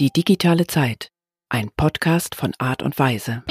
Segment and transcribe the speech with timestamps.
[0.00, 1.10] Die digitale Zeit.
[1.50, 3.42] Ein Podcast von Art und Weise.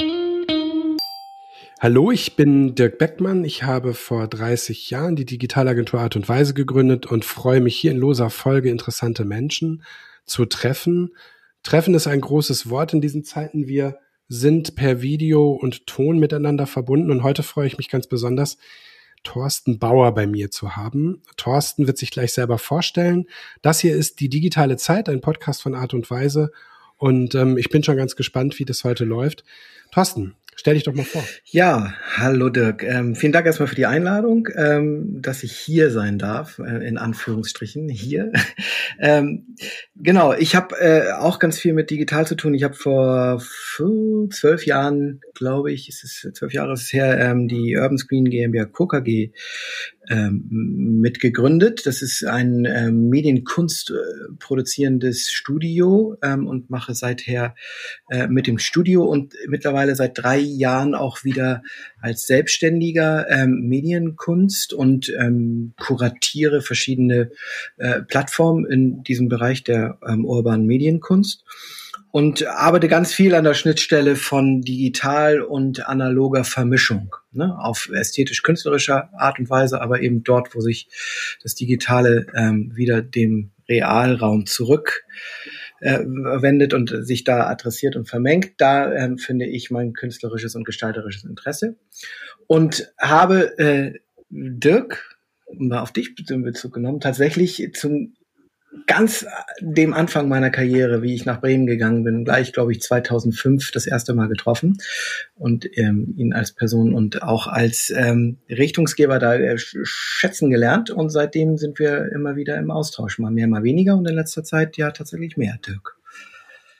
[1.78, 3.44] Hallo, ich bin Dirk Beckmann.
[3.44, 7.92] Ich habe vor 30 Jahren die Digitalagentur Art und Weise gegründet und freue mich hier
[7.92, 9.84] in loser Folge interessante Menschen
[10.24, 11.14] zu treffen.
[11.62, 13.68] Treffen ist ein großes Wort in diesen Zeiten.
[13.68, 18.58] Wir sind per Video und Ton miteinander verbunden und heute freue ich mich ganz besonders,
[19.22, 21.22] Thorsten Bauer bei mir zu haben.
[21.36, 23.26] Thorsten wird sich gleich selber vorstellen.
[23.62, 26.52] Das hier ist die digitale Zeit, ein Podcast von Art und Weise.
[26.96, 29.44] Und ähm, ich bin schon ganz gespannt, wie das heute läuft.
[29.90, 31.24] Thorsten, Stell dich doch mal vor.
[31.44, 32.82] Ja, hallo Dirk.
[32.82, 36.98] Ähm, vielen Dank erstmal für die Einladung, ähm, dass ich hier sein darf, äh, in
[36.98, 38.32] Anführungsstrichen hier.
[39.00, 39.56] ähm,
[39.96, 42.54] genau, ich habe äh, auch ganz viel mit digital zu tun.
[42.54, 43.40] Ich habe vor
[44.30, 48.24] zwölf Jahren, glaube ich, ist es zwölf Jahre ist es her, ähm, die Urban Screen
[48.26, 49.32] GmbH KKG
[50.10, 51.86] mitgegründet.
[51.86, 53.94] Das ist ein ähm, Medienkunst äh,
[54.38, 57.54] produzierendes Studio ähm, und mache seither
[58.10, 61.62] äh, mit dem Studio und mittlerweile seit drei Jahren auch wieder
[62.00, 67.30] als Selbstständiger ähm, Medienkunst und ähm, kuratiere verschiedene
[67.76, 71.44] äh, Plattformen in diesem Bereich der ähm, urbanen Medienkunst
[72.12, 79.10] und arbeite ganz viel an der Schnittstelle von digital und analoger Vermischung, ne, auf ästhetisch-künstlerischer
[79.14, 80.88] Art und Weise, aber eben dort, wo sich
[81.42, 85.04] das Digitale ähm, wieder dem Realraum zurück
[85.80, 90.64] äh, wendet und sich da adressiert und vermengt, da ähm, finde ich mein künstlerisches und
[90.64, 91.76] gestalterisches Interesse.
[92.46, 94.00] Und habe äh,
[94.30, 95.18] Dirk,
[95.52, 98.14] mal auf dich Bezug genommen, tatsächlich zum
[98.86, 99.26] ganz
[99.60, 103.86] dem Anfang meiner Karriere, wie ich nach Bremen gegangen bin, gleich, glaube ich, 2005 das
[103.86, 104.78] erste Mal getroffen
[105.34, 110.90] und ähm, ihn als Person und auch als ähm, Richtungsgeber da äh, schätzen gelernt.
[110.90, 114.44] Und seitdem sind wir immer wieder im Austausch, mal mehr, mal weniger und in letzter
[114.44, 115.96] Zeit ja tatsächlich mehr, Dirk.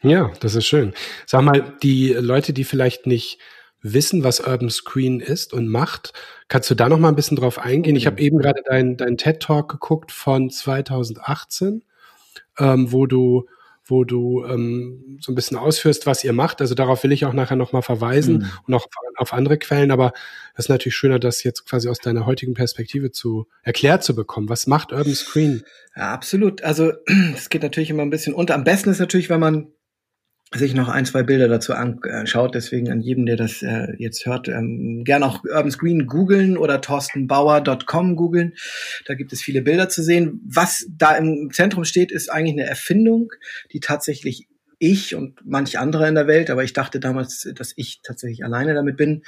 [0.02, 0.94] Ja, das ist schön.
[1.26, 3.38] Sag mal, die Leute, die vielleicht nicht
[3.82, 6.12] wissen, was Urban Screen ist und macht.
[6.48, 7.96] Kannst du da noch mal ein bisschen drauf eingehen?
[7.96, 11.84] Ich habe eben gerade deinen dein TED Talk geguckt von 2018,
[12.58, 13.46] ähm, wo du
[13.90, 16.60] wo du ähm, so ein bisschen ausführst, was ihr macht.
[16.60, 18.50] Also darauf will ich auch nachher noch mal verweisen mhm.
[18.66, 18.86] und auch
[19.16, 19.90] auf andere Quellen.
[19.90, 20.12] Aber
[20.54, 24.48] es ist natürlich schöner, das jetzt quasi aus deiner heutigen Perspektive zu erklärt zu bekommen.
[24.48, 25.64] Was macht Urban Screen?
[25.96, 26.62] Ja, absolut.
[26.62, 26.92] Also
[27.34, 28.54] es geht natürlich immer ein bisschen unter.
[28.54, 29.72] Am besten ist natürlich, wenn man
[30.52, 32.54] sich noch ein, zwei Bilder dazu anschaut.
[32.54, 36.80] Deswegen an jedem, der das äh, jetzt hört, ähm, gern auch Urban Screen googeln oder
[36.80, 38.54] torstenbauer.com googeln.
[39.06, 40.40] Da gibt es viele Bilder zu sehen.
[40.44, 43.30] Was da im Zentrum steht, ist eigentlich eine Erfindung,
[43.72, 44.48] die tatsächlich
[44.80, 48.72] ich und manch andere in der Welt, aber ich dachte damals, dass ich tatsächlich alleine
[48.72, 49.22] damit bin,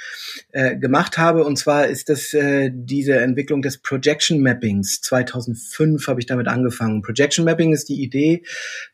[0.51, 1.45] äh, gemacht habe.
[1.45, 4.99] Und zwar ist das äh, diese Entwicklung des Projection Mappings.
[5.01, 7.03] 2005 habe ich damit angefangen.
[7.03, 8.43] Projection Mapping ist die Idee,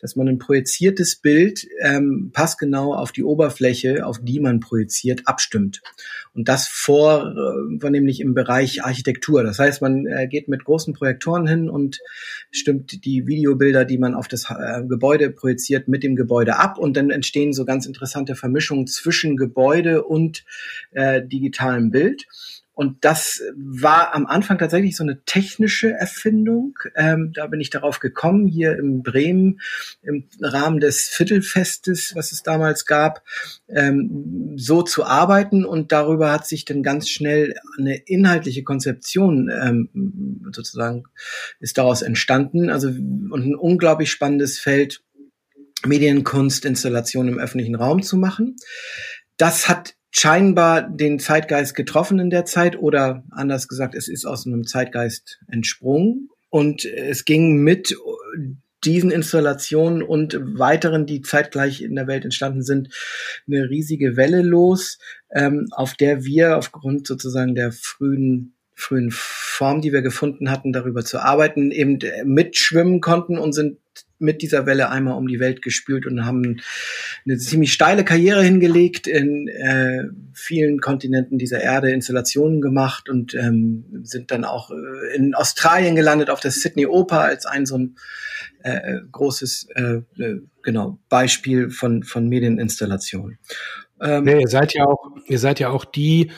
[0.02, 5.82] dass man ein projiziertes Bild ähm, passgenau auf die Oberfläche, auf die man projiziert, abstimmt.
[6.40, 9.44] Und das vor, äh, vornehmlich im Bereich Architektur.
[9.44, 12.00] Das heißt, man äh, geht mit großen Projektoren hin und
[12.50, 16.96] stimmt die Videobilder, die man auf das äh, Gebäude projiziert, mit dem Gebäude ab und
[16.96, 20.46] dann entstehen so ganz interessante Vermischungen zwischen Gebäude und
[20.92, 22.26] äh, digitalem Bild.
[22.80, 26.80] Und das war am Anfang tatsächlich so eine technische Erfindung.
[26.96, 29.60] Ähm, da bin ich darauf gekommen, hier in Bremen
[30.02, 33.22] im Rahmen des Viertelfestes, was es damals gab,
[33.68, 35.66] ähm, so zu arbeiten.
[35.66, 41.04] Und darüber hat sich dann ganz schnell eine inhaltliche Konzeption ähm, sozusagen
[41.60, 42.70] ist daraus entstanden.
[42.70, 45.04] Also und ein unglaublich spannendes Feld
[45.86, 48.56] Medienkunstinstallationen im öffentlichen Raum zu machen.
[49.36, 54.46] Das hat scheinbar den Zeitgeist getroffen in der Zeit oder anders gesagt, es ist aus
[54.46, 56.30] einem Zeitgeist entsprungen.
[56.50, 57.96] Und es ging mit
[58.84, 62.90] diesen Installationen und weiteren, die zeitgleich in der Welt entstanden sind,
[63.48, 65.00] eine riesige Welle los,
[65.34, 71.04] ähm, auf der wir aufgrund sozusagen der frühen frühen Form, die wir gefunden hatten, darüber
[71.04, 73.78] zu arbeiten, eben mitschwimmen konnten und sind
[74.20, 76.62] mit dieser Welle einmal um die Welt gespült und haben
[77.26, 80.04] eine ziemlich steile Karriere hingelegt, in äh,
[80.34, 86.30] vielen Kontinenten dieser Erde Installationen gemacht und ähm, sind dann auch äh, in Australien gelandet
[86.30, 87.96] auf der Sydney Oper als ein so ein
[88.64, 93.40] äh, großes äh, äh, genau Beispiel von von Medieninstallationen.
[94.02, 96.32] Ähm, nee, ihr seid ja auch ihr seid ja auch die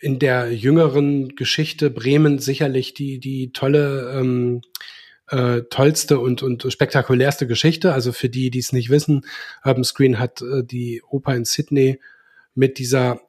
[0.00, 4.62] in der jüngeren Geschichte Bremen sicherlich die die tolle ähm,
[5.28, 7.92] äh, tollste und, und spektakulärste Geschichte.
[7.92, 9.24] Also für die, die es nicht wissen,
[9.64, 12.00] Urban Screen hat äh, die Oper in Sydney
[12.54, 13.20] mit dieser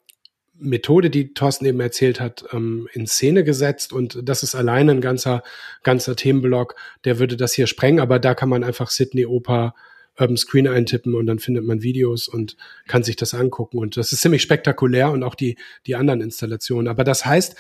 [0.58, 5.02] Methode, die Thorsten eben erzählt hat, ähm, in Szene gesetzt und das ist alleine ein
[5.02, 5.44] ganzer,
[5.84, 9.76] ganzer Themenblock, der würde das hier sprengen, aber da kann man einfach Sydney Oper
[10.20, 12.58] Urban Screen eintippen und dann findet man Videos und
[12.88, 13.78] kann sich das angucken.
[13.78, 16.88] Und das ist ziemlich spektakulär und auch die, die anderen Installationen.
[16.88, 17.56] Aber das heißt,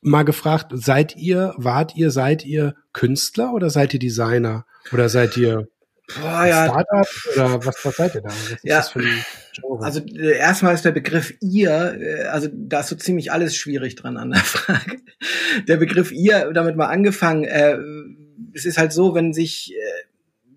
[0.00, 4.66] mal gefragt, seid ihr, wart ihr, seid ihr Künstler oder seid ihr Designer?
[4.92, 5.68] Oder seid ihr
[6.16, 6.64] Boah, ja.
[6.64, 8.30] Startup oder was, was seid ihr da?
[8.30, 8.82] Was ja.
[9.80, 13.94] Also äh, erstmal ist der Begriff ihr, äh, also da ist so ziemlich alles schwierig
[13.94, 15.00] dran an der Frage.
[15.66, 17.76] Der Begriff ihr, damit mal angefangen, äh,
[18.54, 19.74] es ist halt so, wenn sich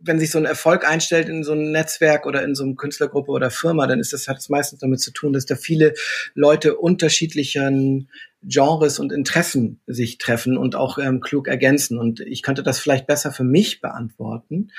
[0.04, 3.32] wenn sich so ein Erfolg einstellt in so einem Netzwerk oder in so einer Künstlergruppe
[3.32, 5.94] oder Firma, dann ist das hat es meistens damit zu tun, dass da viele
[6.34, 8.10] Leute unterschiedlichen
[8.44, 12.00] Genres und Interessen sich treffen und auch ähm, klug ergänzen.
[12.00, 14.72] Und ich könnte das vielleicht besser für mich beantworten.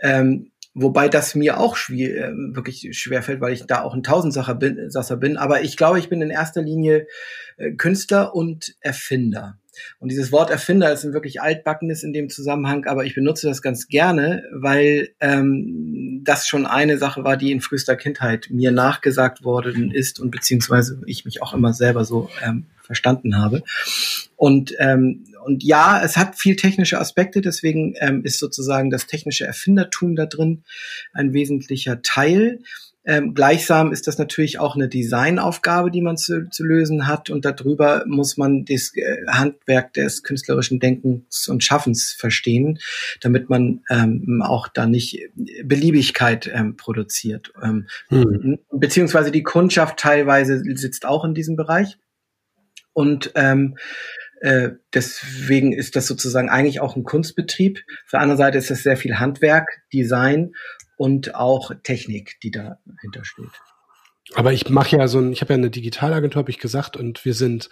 [0.00, 4.02] Ähm, Wobei das mir auch schwer, äh, wirklich schwer fällt, weil ich da auch ein
[4.02, 4.90] Tausendsacher bin,
[5.20, 5.36] bin.
[5.36, 7.06] Aber ich glaube, ich bin in erster Linie
[7.56, 9.56] äh, Künstler und Erfinder.
[9.98, 13.62] Und dieses Wort Erfinder ist ein wirklich altbackenes in dem Zusammenhang, aber ich benutze das
[13.62, 19.44] ganz gerne, weil ähm, das schon eine Sache war, die in frühester Kindheit mir nachgesagt
[19.44, 23.62] worden ist und beziehungsweise ich mich auch immer selber so ähm, verstanden habe.
[24.36, 29.46] Und ähm, und ja, es hat viel technische Aspekte, deswegen ähm, ist sozusagen das technische
[29.46, 30.64] Erfindertum da drin
[31.12, 32.60] ein wesentlicher Teil.
[33.06, 37.44] Ähm, gleichsam ist das natürlich auch eine Designaufgabe, die man zu, zu lösen hat und
[37.44, 42.78] darüber muss man das äh, Handwerk des künstlerischen Denkens und Schaffens verstehen,
[43.20, 45.18] damit man ähm, auch da nicht
[45.64, 47.52] Beliebigkeit ähm, produziert.
[47.62, 48.58] Ähm, hm.
[48.72, 51.98] Beziehungsweise die Kundschaft teilweise sitzt auch in diesem Bereich.
[52.94, 53.76] Und ähm,
[54.40, 57.80] äh, deswegen ist das sozusagen eigentlich auch ein Kunstbetrieb.
[58.04, 60.54] Auf der anderen Seite ist das sehr viel Handwerk, Design
[60.96, 63.50] und auch Technik, die dahinter steht.
[64.32, 67.26] Aber ich mache ja so ein, ich habe ja eine Digitalagentur, habe ich gesagt, und
[67.26, 67.68] wir sind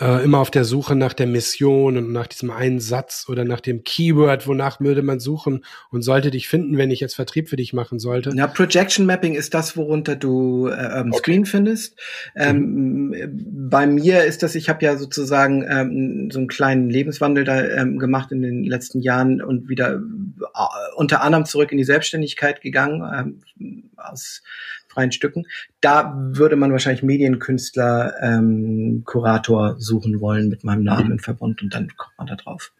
[0.00, 3.60] äh, immer auf der Suche nach der Mission und nach diesem einen Satz oder nach
[3.60, 7.56] dem Keyword, wonach würde man suchen und sollte dich finden, wenn ich jetzt Vertrieb für
[7.56, 8.30] dich machen sollte.
[8.36, 11.18] Ja, Projection Mapping ist das, worunter du äh, ähm, okay.
[11.18, 11.98] Screen findest.
[12.36, 13.68] Ähm, mhm.
[13.68, 17.98] Bei mir ist das, ich habe ja sozusagen ähm, so einen kleinen Lebenswandel da ähm,
[17.98, 23.40] gemacht in den letzten Jahren und wieder äh, unter anderem zurück in die Selbstständigkeit gegangen
[23.58, 24.42] ähm, aus
[24.88, 25.46] freien Stücken.
[25.80, 31.12] Da würde man wahrscheinlich Medienkünstler, ähm, Kurator suchen wollen mit meinem Namen mhm.
[31.12, 32.72] im Verbund und dann kommt man da drauf.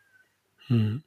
[0.68, 1.02] Mhm.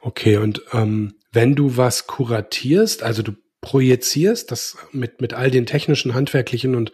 [0.00, 5.66] Okay, und ähm, wenn du was kuratierst, also du projizierst, das mit, mit all den
[5.66, 6.92] technischen, handwerklichen und,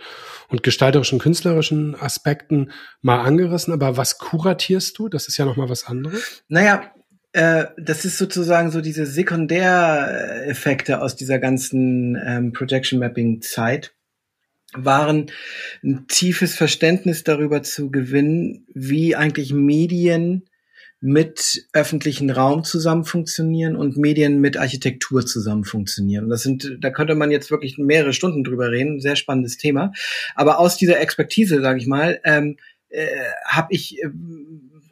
[0.48, 2.70] und gestalterischen, künstlerischen Aspekten
[3.02, 5.08] mal angerissen, aber was kuratierst du?
[5.08, 6.44] Das ist ja nochmal was anderes.
[6.48, 6.90] Naja,
[7.32, 13.94] äh, das ist sozusagen so diese Sekundäreffekte aus dieser ganzen ähm, Projection Mapping Zeit
[14.74, 15.30] waren
[15.82, 20.44] ein tiefes Verständnis darüber zu gewinnen, wie eigentlich Medien
[21.00, 26.28] mit öffentlichen Raum zusammen funktionieren und Medien mit Architektur zusammen funktionieren.
[26.28, 29.92] Das sind, da könnte man jetzt wirklich mehrere Stunden drüber reden, sehr spannendes Thema.
[30.36, 32.56] Aber aus dieser Expertise, sage ich mal, ähm,
[32.88, 33.08] äh,
[33.44, 34.10] habe ich äh,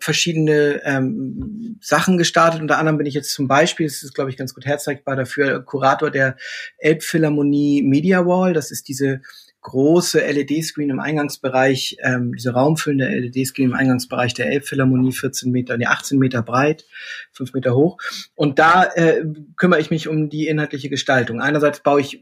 [0.01, 2.61] verschiedene ähm, Sachen gestartet.
[2.61, 5.65] Unter anderem bin ich jetzt zum Beispiel, das ist, glaube ich, ganz gut herzeigbar dafür,
[5.65, 6.37] Kurator der
[6.79, 8.53] Elbphilharmonie Media Wall.
[8.53, 9.21] Das ist diese
[9.63, 15.87] große LED-Screen im Eingangsbereich, ähm, diese raumfüllende LED-Screen im Eingangsbereich der Elbphilharmonie, 14 Meter, nee,
[15.87, 16.85] 18 Meter breit,
[17.33, 17.99] 5 Meter hoch.
[18.35, 19.25] Und da äh,
[19.57, 21.41] kümmere ich mich um die inhaltliche Gestaltung.
[21.41, 22.21] Einerseits baue ich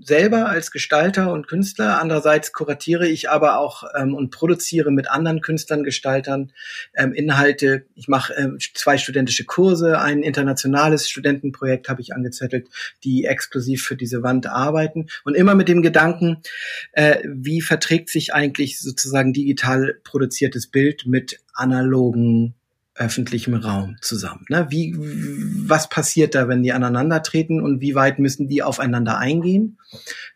[0.00, 5.40] selber als Gestalter und Künstler, andererseits kuratiere ich aber auch ähm, und produziere mit anderen
[5.40, 6.52] Künstlern, Gestaltern
[6.94, 7.86] ähm, Inhalte.
[7.94, 12.68] Ich mache ähm, zwei studentische Kurse, ein internationales Studentenprojekt habe ich angezettelt,
[13.04, 16.42] die exklusiv für diese Wand arbeiten und immer mit dem Gedanken,
[16.92, 22.54] äh, wie verträgt sich eigentlich sozusagen digital produziertes Bild mit analogen
[22.98, 24.44] öffentlichem Raum zusammen.
[24.48, 24.66] Ne?
[24.70, 29.78] Wie, was passiert da, wenn die aneinander treten und wie weit müssen die aufeinander eingehen?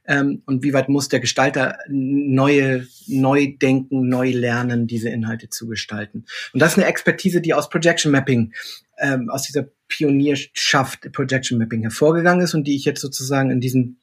[0.06, 5.66] Ähm, und wie weit muss der Gestalter neue, neu denken, neu lernen, diese Inhalte zu
[5.66, 6.24] gestalten?
[6.52, 8.52] Und das ist eine Expertise, die aus Projection Mapping,
[8.98, 13.98] ähm, aus dieser Pionierschaft Projection Mapping hervorgegangen ist und die ich jetzt sozusagen in diesen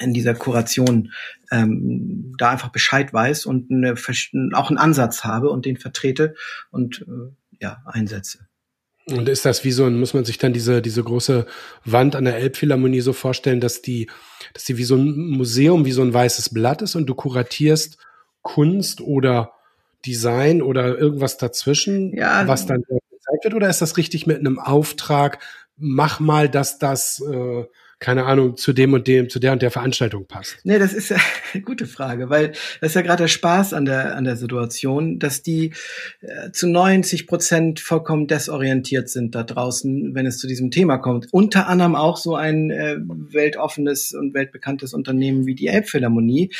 [0.00, 1.12] in dieser Kuration
[1.50, 3.94] ähm, da einfach Bescheid weiß und eine,
[4.54, 6.34] auch einen Ansatz habe und den vertrete
[6.70, 8.46] und äh, ja, einsetze.
[9.10, 11.46] Und ist das wie so, muss man sich dann diese, diese große
[11.84, 14.10] Wand an der Elbphilharmonie so vorstellen, dass die,
[14.52, 17.96] dass die wie so ein Museum, wie so ein weißes Blatt ist und du kuratierst
[18.42, 19.52] Kunst oder
[20.04, 23.54] Design oder irgendwas dazwischen, ja, was dann gezeigt wird?
[23.54, 25.38] Oder ist das richtig mit einem Auftrag,
[25.76, 27.64] mach mal, dass das äh,
[28.00, 30.58] keine Ahnung, zu dem und dem, zu der und der Veranstaltung passt?
[30.64, 31.16] Nee, das ist ja
[31.52, 35.18] eine gute Frage, weil das ist ja gerade der Spaß an der, an der Situation,
[35.18, 35.72] dass die
[36.20, 41.26] äh, zu 90 Prozent vollkommen desorientiert sind da draußen, wenn es zu diesem Thema kommt.
[41.32, 46.52] Unter anderem auch so ein äh, weltoffenes und weltbekanntes Unternehmen wie die Elbphilharmonie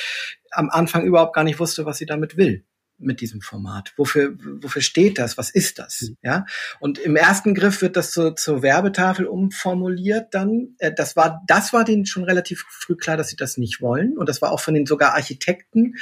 [0.50, 2.64] am Anfang überhaupt gar nicht wusste, was sie damit will
[2.98, 3.92] mit diesem Format?
[3.96, 5.38] Wofür, wofür steht das?
[5.38, 6.02] Was ist das?
[6.02, 6.16] Mhm.
[6.22, 6.46] Ja.
[6.80, 10.74] Und im ersten Griff wird das so zur Werbetafel umformuliert dann.
[10.78, 14.16] Äh, das war, das war denen schon relativ früh klar, dass sie das nicht wollen.
[14.18, 15.94] Und das war auch von den sogar Architekten,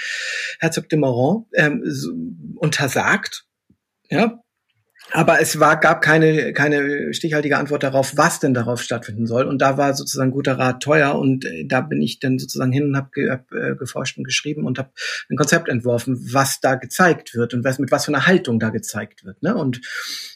[0.59, 2.13] Herzog de Moron, ähm, so,
[2.57, 3.47] untersagt.
[4.09, 4.41] Ja,
[5.13, 9.45] aber es war, gab keine, keine stichhaltige Antwort darauf, was denn darauf stattfinden soll.
[9.47, 11.15] Und da war sozusagen guter Rat teuer.
[11.15, 14.25] Und äh, da bin ich dann sozusagen hin und habe ge, hab, äh, geforscht und
[14.25, 14.91] geschrieben und habe
[15.31, 18.71] ein Konzept entworfen, was da gezeigt wird und was mit was für einer Haltung da
[18.71, 19.43] gezeigt wird.
[19.43, 19.55] Ne?
[19.55, 19.81] Und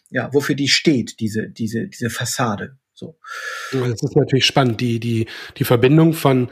[0.09, 2.77] ja, wofür die steht, diese, diese, diese Fassade.
[2.95, 3.19] So.
[3.73, 6.51] Das ist natürlich spannend, die, die, die Verbindung von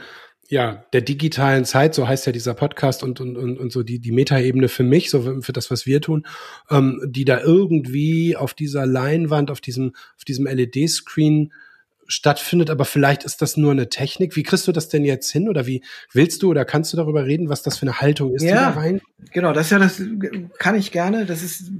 [0.49, 3.99] ja, der digitalen Zeit, so heißt ja dieser Podcast und, und, und, und so die,
[3.99, 6.25] die Metaebene für mich, so für das, was wir tun,
[6.71, 11.53] ähm, die da irgendwie auf dieser Leinwand, auf diesem, auf diesem LED-Screen
[12.07, 14.35] stattfindet, aber vielleicht ist das nur eine Technik.
[14.35, 17.25] Wie kriegst du das denn jetzt hin oder wie willst du oder kannst du darüber
[17.25, 19.01] reden, was das für eine Haltung ist, ja, rein?
[19.31, 20.01] Genau, das ist ja das
[20.57, 21.27] kann ich gerne.
[21.27, 21.71] Das ist,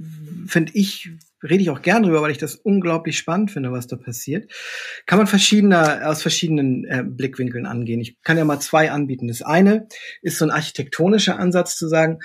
[0.46, 1.10] finde ich,
[1.42, 4.50] rede ich auch gern drüber, weil ich das unglaublich spannend finde, was da passiert.
[5.06, 8.00] Kann man verschiedener, aus verschiedenen äh, Blickwinkeln angehen.
[8.00, 9.28] Ich kann ja mal zwei anbieten.
[9.28, 9.86] Das eine
[10.22, 12.18] ist so ein architektonischer Ansatz zu sagen,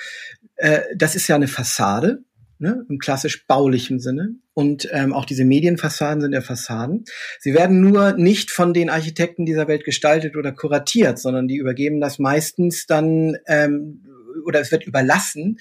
[0.56, 2.24] äh, das ist ja eine Fassade,
[2.60, 4.36] ne, im klassisch baulichen Sinne.
[4.54, 7.04] Und ähm, auch diese Medienfassaden sind ja Fassaden.
[7.40, 12.00] Sie werden nur nicht von den Architekten dieser Welt gestaltet oder kuratiert, sondern die übergeben
[12.00, 14.06] das meistens dann ähm,
[14.46, 15.60] oder es wird überlassen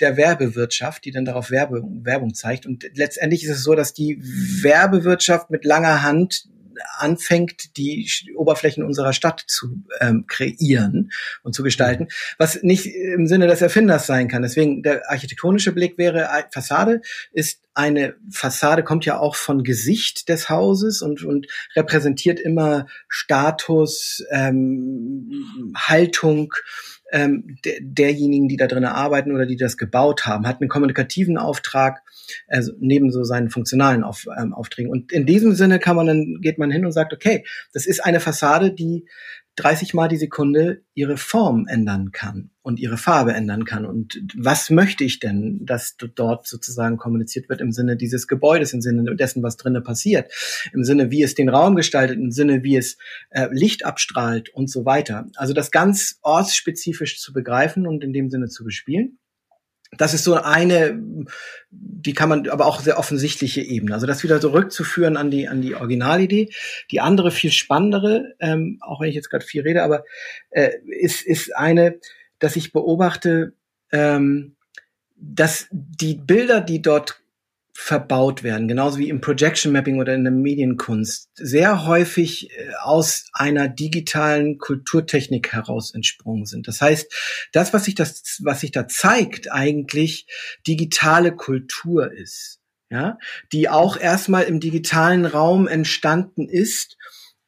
[0.00, 2.66] der Werbewirtschaft, die dann darauf Werbe, Werbung zeigt.
[2.66, 4.20] Und letztendlich ist es so, dass die
[4.62, 6.48] Werbewirtschaft mit langer Hand
[6.98, 11.10] anfängt, die Oberflächen unserer Stadt zu ähm, kreieren
[11.42, 14.42] und zu gestalten, was nicht im Sinne des Erfinders sein kann.
[14.42, 17.00] Deswegen der architektonische Blick wäre, Fassade
[17.32, 24.24] ist eine Fassade, kommt ja auch von Gesicht des Hauses und, und repräsentiert immer Status,
[24.30, 26.52] ähm, Haltung,
[27.12, 31.38] ähm, der, derjenigen, die da drin arbeiten oder die das gebaut haben, hat einen kommunikativen
[31.38, 32.02] Auftrag,
[32.48, 34.90] also neben so seinen funktionalen Auf, ähm, Aufträgen.
[34.90, 38.04] Und in diesem Sinne kann man dann, geht man hin und sagt, okay, das ist
[38.04, 39.06] eine Fassade, die
[39.56, 43.86] 30 Mal die Sekunde ihre Form ändern kann und ihre Farbe ändern kann.
[43.86, 48.82] Und was möchte ich denn, dass dort sozusagen kommuniziert wird im Sinne dieses Gebäudes, im
[48.82, 50.30] Sinne dessen, was drinnen passiert,
[50.72, 52.98] im Sinne, wie es den Raum gestaltet, im Sinne, wie es
[53.30, 55.26] äh, Licht abstrahlt und so weiter.
[55.36, 59.18] Also das ganz ortsspezifisch zu begreifen und in dem Sinne zu bespielen
[59.92, 61.00] das ist so eine,
[61.70, 63.94] die kann man, aber auch sehr offensichtliche Ebene.
[63.94, 66.50] Also das wieder zurückzuführen an die an die Originalidee.
[66.90, 70.04] Die andere viel spannendere, ähm, auch wenn ich jetzt gerade viel rede, aber
[70.50, 71.98] äh, ist ist eine,
[72.38, 73.54] dass ich beobachte,
[73.92, 74.56] ähm,
[75.16, 77.22] dass die Bilder, die dort
[77.76, 83.26] verbaut werden, genauso wie im Projection Mapping oder in der Medienkunst, sehr häufig äh, aus
[83.32, 86.66] einer digitalen Kulturtechnik heraus entsprungen sind.
[86.68, 87.12] Das heißt,
[87.52, 90.26] das, was sich das, was sich da zeigt, eigentlich
[90.66, 93.18] digitale Kultur ist, ja,
[93.52, 96.96] die auch erstmal im digitalen Raum entstanden ist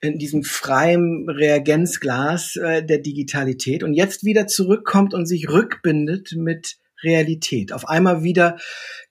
[0.01, 6.77] in diesem freien Reagenzglas äh, der Digitalität und jetzt wieder zurückkommt und sich rückbindet mit
[7.03, 8.59] Realität, auf einmal wieder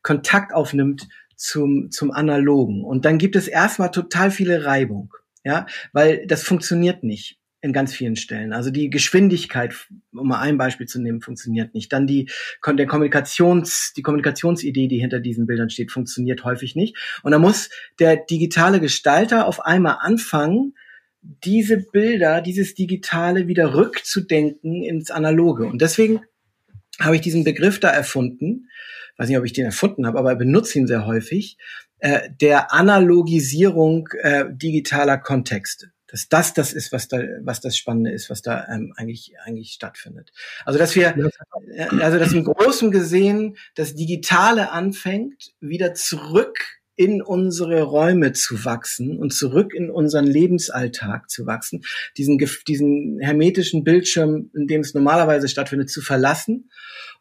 [0.02, 2.84] Kontakt aufnimmt zum, zum Analogen.
[2.84, 5.14] Und dann gibt es erstmal total viele Reibung,
[5.44, 8.54] ja, weil das funktioniert nicht in ganz vielen Stellen.
[8.54, 9.74] Also die Geschwindigkeit,
[10.12, 11.92] um mal ein Beispiel zu nehmen, funktioniert nicht.
[11.92, 12.30] Dann die,
[12.66, 16.96] der Kommunikations, die Kommunikationsidee, die hinter diesen Bildern steht, funktioniert häufig nicht.
[17.24, 20.76] Und da muss der digitale Gestalter auf einmal anfangen,
[21.22, 25.66] diese Bilder, dieses Digitale wieder rückzudenken ins Analoge.
[25.66, 26.22] Und deswegen
[27.00, 28.70] habe ich diesen Begriff da erfunden.
[29.18, 31.58] Weiß nicht, ob ich den erfunden habe, aber benutze ihn sehr häufig.
[32.00, 35.92] Äh, der Analogisierung äh, digitaler Kontexte.
[36.10, 39.72] Dass das das ist, was da, was das Spannende ist, was da ähm, eigentlich eigentlich
[39.72, 40.32] stattfindet.
[40.64, 41.16] Also dass wir,
[41.74, 48.66] äh, also dass im Großen gesehen das Digitale anfängt, wieder zurück in unsere Räume zu
[48.66, 51.84] wachsen und zurück in unseren Lebensalltag zu wachsen,
[52.18, 56.70] diesen, diesen hermetischen Bildschirm, in dem es normalerweise stattfindet, zu verlassen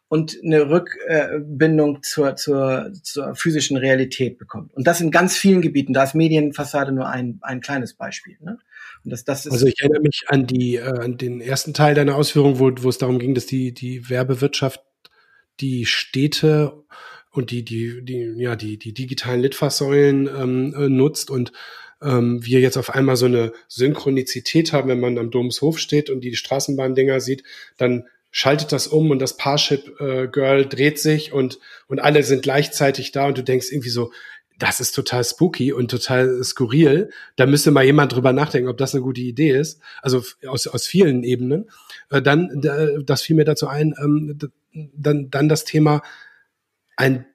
[0.09, 4.73] und eine Rückbindung zur, zur, zur physischen Realität bekommt.
[4.73, 5.93] Und das in ganz vielen Gebieten.
[5.93, 8.37] Da ist Medienfassade nur ein, ein kleines Beispiel.
[8.41, 8.57] Ne?
[9.03, 11.93] Und das, das ist also ich erinnere mich an die äh, an den ersten Teil
[11.93, 14.81] deiner Ausführung, wo, wo es darum ging, dass die die Werbewirtschaft
[15.59, 16.83] die Städte
[17.31, 21.51] und die, die, die, ja, die, die digitalen Litfaßsäulen ähm, äh, nutzt und
[22.01, 26.21] ähm, wir jetzt auf einmal so eine Synchronizität haben, wenn man am Domshof steht und
[26.21, 27.43] die Straßenbahndinger sieht,
[27.77, 32.43] dann schaltet das um und das Parship äh, Girl dreht sich und und alle sind
[32.43, 34.11] gleichzeitig da und du denkst irgendwie so,
[34.59, 37.11] das ist total spooky und total skurril.
[37.35, 39.79] Da müsste mal jemand drüber nachdenken, ob das eine gute Idee ist.
[40.01, 41.69] Also aus, aus vielen Ebenen.
[42.09, 42.61] Äh, dann,
[43.05, 44.37] das fiel mir dazu ein, ähm,
[44.93, 46.01] dann, dann das Thema,
[46.97, 47.25] ein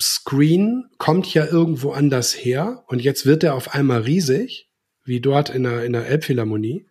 [0.00, 4.68] Screen kommt ja irgendwo anders her und jetzt wird er auf einmal riesig,
[5.04, 6.86] wie dort in der, in der Elbphilharmonie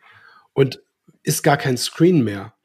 [0.54, 0.82] und
[1.24, 2.56] ist gar kein Screen mehr,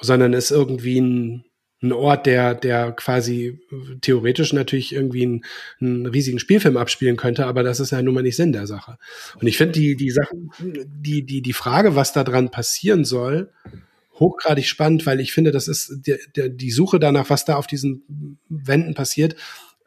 [0.00, 1.44] sondern ist irgendwie ein,
[1.82, 3.58] ein Ort, der, der quasi
[4.00, 5.44] theoretisch natürlich irgendwie einen,
[5.80, 8.98] einen riesigen Spielfilm abspielen könnte, aber das ist ja nun mal nicht Sinn der Sache.
[9.40, 13.50] Und ich finde die, die Sachen, die, die, die Frage, was da dran passieren soll,
[14.20, 17.66] hochgradig spannend, weil ich finde, das ist der, der, die Suche danach, was da auf
[17.66, 19.34] diesen Wänden passiert,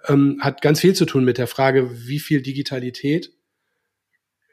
[0.07, 3.31] ähm, hat ganz viel zu tun mit der Frage, wie viel Digitalität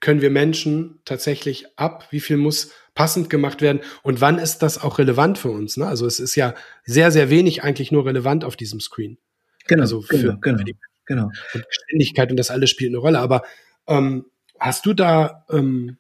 [0.00, 4.78] können wir Menschen tatsächlich ab, wie viel muss passend gemacht werden und wann ist das
[4.82, 5.76] auch relevant für uns.
[5.76, 5.86] Ne?
[5.86, 9.18] Also es ist ja sehr, sehr wenig eigentlich nur relevant auf diesem Screen.
[9.66, 11.30] Genau, also für, genau, genau, die, genau.
[11.54, 13.18] Und Geschwindigkeit und das alles spielt eine Rolle.
[13.18, 13.42] Aber
[13.86, 14.26] ähm,
[14.58, 15.98] hast du da ähm,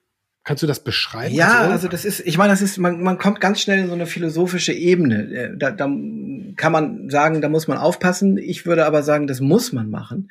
[0.50, 1.32] Kannst du das beschreiben?
[1.32, 3.86] Ja, also, also das ist, ich meine, das ist, man, man kommt ganz schnell in
[3.86, 5.32] so eine philosophische Ebene.
[5.32, 8.36] Äh, da, da kann man sagen, da muss man aufpassen.
[8.36, 10.28] Ich würde aber sagen, das muss man machen,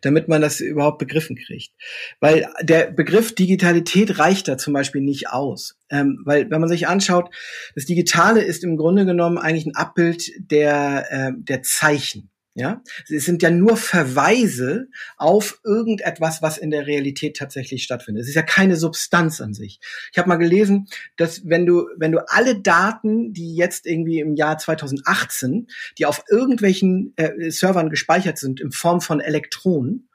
[0.00, 1.70] damit man das überhaupt begriffen kriegt.
[2.18, 5.76] Weil der Begriff Digitalität reicht da zum Beispiel nicht aus.
[5.88, 7.32] Ähm, weil wenn man sich anschaut,
[7.76, 12.29] das Digitale ist im Grunde genommen eigentlich ein Abbild der, äh, der Zeichen.
[12.54, 18.22] Ja, es sind ja nur Verweise auf irgendetwas, was in der Realität tatsächlich stattfindet.
[18.22, 19.78] Es ist ja keine Substanz an sich.
[20.10, 24.34] Ich habe mal gelesen, dass wenn du wenn du alle Daten, die jetzt irgendwie im
[24.34, 30.09] Jahr 2018, die auf irgendwelchen äh, Servern gespeichert sind in Form von Elektronen,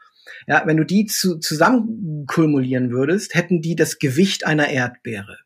[0.47, 5.37] ja, wenn du die zu, zusammen kumulieren würdest, hätten die das Gewicht einer Erdbeere.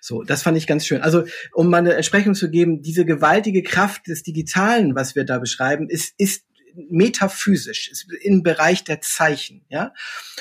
[0.00, 1.02] So, das fand ich ganz schön.
[1.02, 5.38] Also, um mal eine Entsprechung zu geben, diese gewaltige Kraft des Digitalen, was wir da
[5.38, 6.44] beschreiben, ist, ist
[6.74, 9.92] metaphysisch, ist im Bereich der Zeichen, ja.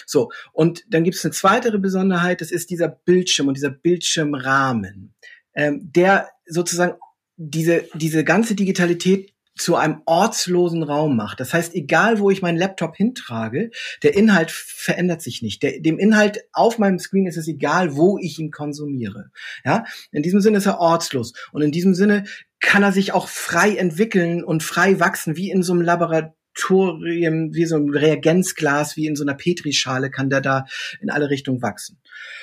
[0.05, 0.31] So.
[0.53, 5.13] Und dann gibt es eine zweite Besonderheit, das ist dieser Bildschirm und dieser Bildschirmrahmen,
[5.55, 6.97] ähm, der sozusagen
[7.37, 11.39] diese, diese ganze Digitalität zu einem ortslosen Raum macht.
[11.39, 13.69] Das heißt, egal wo ich meinen Laptop hintrage,
[14.01, 15.61] der Inhalt verändert sich nicht.
[15.61, 19.31] Der, dem Inhalt auf meinem Screen ist es egal, wo ich ihn konsumiere.
[19.63, 22.25] Ja, in diesem Sinne ist er ortslos und in diesem Sinne
[22.59, 27.65] kann er sich auch frei entwickeln und frei wachsen, wie in so einem Laboratorium, wie
[27.65, 30.65] so ein Reagenzglas, wie in so einer Petrischale kann der da
[31.01, 31.99] in alle Richtungen wachsen.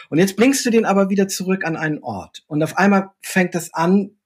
[0.08, 3.54] Und jetzt bringst du den aber wieder zurück an einen Ort und auf einmal fängt
[3.54, 4.17] das an,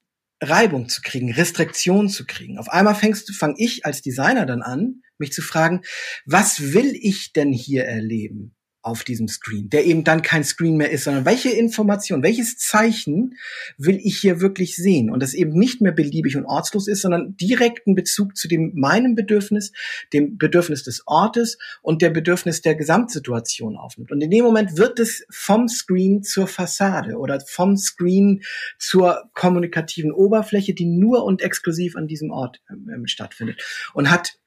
[0.42, 2.58] Reibung zu kriegen, Restriktion zu kriegen.
[2.58, 5.82] Auf einmal fängst du, fang ich als Designer dann an, mich zu fragen,
[6.26, 8.54] was will ich denn hier erleben?
[8.82, 13.36] Auf diesem Screen, der eben dann kein Screen mehr ist, sondern welche Information, welches Zeichen
[13.78, 17.36] will ich hier wirklich sehen und das eben nicht mehr beliebig und ortslos ist, sondern
[17.36, 19.72] direkten Bezug zu dem meinem Bedürfnis,
[20.12, 24.10] dem Bedürfnis des Ortes und der Bedürfnis der Gesamtsituation aufnimmt.
[24.10, 28.42] Und in dem Moment wird es vom Screen zur Fassade oder vom Screen
[28.78, 33.62] zur kommunikativen Oberfläche, die nur und exklusiv an diesem Ort äh, stattfindet
[33.94, 34.38] und hat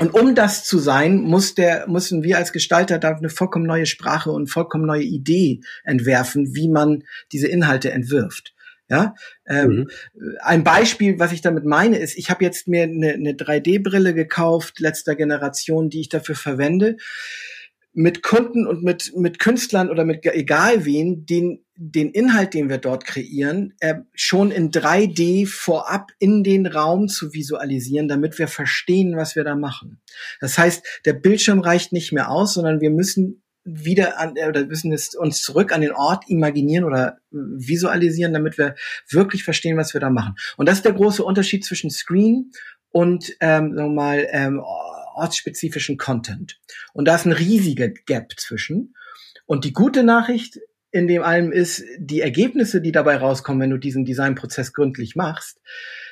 [0.00, 3.86] und um das zu sein, muss der, müssen wir als Gestalter da eine vollkommen neue
[3.86, 8.54] Sprache und vollkommen neue Idee entwerfen, wie man diese Inhalte entwirft.
[8.88, 9.14] Ja,
[9.46, 9.90] ähm, mhm.
[10.40, 14.80] ein Beispiel, was ich damit meine, ist, ich habe jetzt mir eine, eine 3D-Brille gekauft,
[14.80, 16.96] letzter Generation, die ich dafür verwende
[17.92, 22.78] mit Kunden und mit, mit Künstlern oder mit egal wen, den, den Inhalt, den wir
[22.78, 29.16] dort kreieren, äh, schon in 3D vorab in den Raum zu visualisieren, damit wir verstehen,
[29.16, 30.00] was wir da machen.
[30.40, 34.64] Das heißt, der Bildschirm reicht nicht mehr aus, sondern wir müssen wieder an, äh, oder
[34.66, 38.76] müssen es uns zurück an den Ort imaginieren oder äh, visualisieren, damit wir
[39.08, 40.36] wirklich verstehen, was wir da machen.
[40.56, 42.52] Und das ist der große Unterschied zwischen Screen
[42.90, 44.62] und ähm, sagen wir mal ähm,
[45.20, 46.60] ortsspezifischen Content.
[46.92, 48.94] Und da ist ein riesiger Gap zwischen.
[49.46, 50.58] Und die gute Nachricht
[50.92, 55.60] in dem allem ist, die Ergebnisse, die dabei rauskommen, wenn du diesen Designprozess gründlich machst,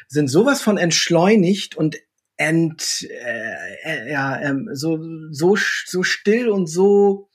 [0.06, 1.96] sind sowas von entschleunigt und
[2.36, 4.98] ent, äh, äh, ja, ähm, so,
[5.30, 7.28] so, so still und so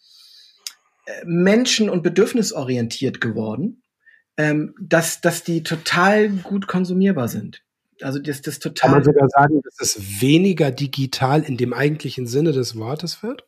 [1.05, 3.83] äh, menschen- und bedürfnisorientiert geworden,
[4.37, 7.61] ähm, dass, dass die total gut konsumierbar sind.
[8.03, 8.89] Also das, das total.
[8.89, 13.45] Kann man sogar sagen, dass es weniger digital in dem eigentlichen Sinne des Wortes wird?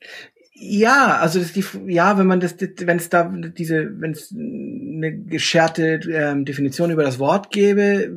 [0.58, 5.18] Ja, also das die, ja, wenn man das, wenn es da diese, wenn es eine
[5.18, 8.16] gescherte ähm, Definition über das Wort gäbe,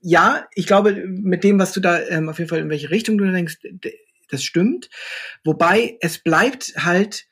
[0.00, 3.18] ja, ich glaube, mit dem, was du da ähm, auf jeden Fall in welche Richtung
[3.18, 3.58] du denkst,
[4.30, 4.88] das stimmt.
[5.44, 7.26] Wobei es bleibt halt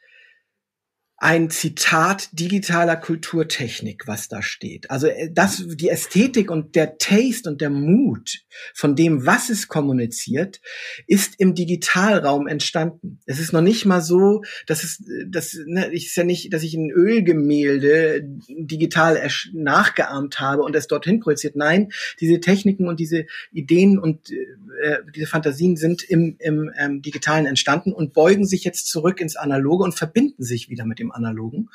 [1.23, 4.91] ein Zitat digitaler Kulturtechnik, was da steht.
[4.91, 8.41] Also äh, das, die Ästhetik und der Taste und der Mut
[8.75, 10.61] von dem, was es kommuniziert,
[11.07, 13.21] ist im Digitalraum entstanden.
[13.25, 16.65] Es ist noch nicht mal so, dass es, das ne, ich ist ja nicht, dass
[16.65, 21.55] ich ein Ölgemälde digital nachgeahmt habe und es dorthin projiziert.
[21.55, 27.47] Nein, diese Techniken und diese Ideen und äh, diese Fantasien sind im, im ähm, Digitalen
[27.47, 31.71] entstanden und beugen sich jetzt zurück ins Analoge und verbinden sich wieder mit dem Analogen.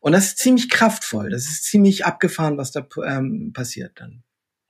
[0.00, 1.30] Und das ist ziemlich kraftvoll.
[1.30, 4.22] Das ist ziemlich abgefahren, was da ähm, passiert dann.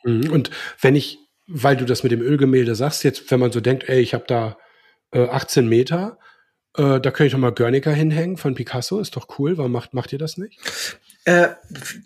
[0.04, 0.30] Mhm.
[0.30, 3.88] Und wenn ich, weil du das mit dem Ölgemälde sagst, jetzt, wenn man so denkt,
[3.88, 4.56] ey, ich habe da
[5.12, 6.18] äh, 18 Meter,
[6.76, 9.58] äh, da könnte ich doch mal Guernica hinhängen von Picasso, ist doch cool.
[9.58, 10.58] Warum macht, macht ihr das nicht?
[11.24, 11.48] Äh,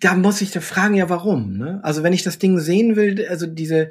[0.01, 1.57] da muss ich da fragen, ja, warum?
[1.57, 1.81] Ne?
[1.83, 3.91] Also wenn ich das Ding sehen will, also diese,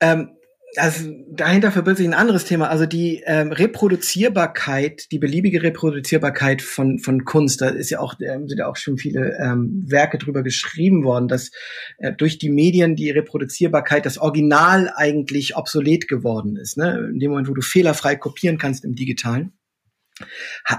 [0.00, 0.36] ähm,
[0.76, 2.68] also dahinter verbirgt sich ein anderes Thema.
[2.68, 7.60] Also die ähm, Reproduzierbarkeit, die beliebige Reproduzierbarkeit von von Kunst.
[7.60, 11.28] Da ist ja auch ähm, sind ja auch schon viele ähm, Werke drüber geschrieben worden,
[11.28, 11.50] dass
[11.98, 16.78] äh, durch die Medien die Reproduzierbarkeit, das Original eigentlich obsolet geworden ist.
[16.78, 17.10] Ne?
[17.12, 19.52] In dem Moment, wo du fehlerfrei kopieren kannst im Digitalen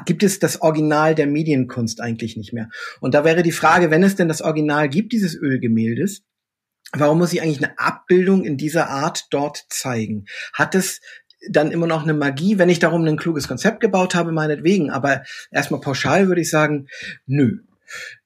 [0.05, 2.69] gibt es das Original der Medienkunst eigentlich nicht mehr.
[3.01, 6.23] Und da wäre die Frage, wenn es denn das Original gibt dieses Ölgemäldes,
[6.95, 10.25] Warum muss ich eigentlich eine Abbildung in dieser Art dort zeigen?
[10.53, 11.01] Hat es
[11.49, 14.89] dann immer noch eine Magie, wenn ich darum ein kluges Konzept gebaut habe, meinetwegen.
[14.91, 16.87] Aber erstmal pauschal würde ich sagen,
[17.25, 17.59] nö.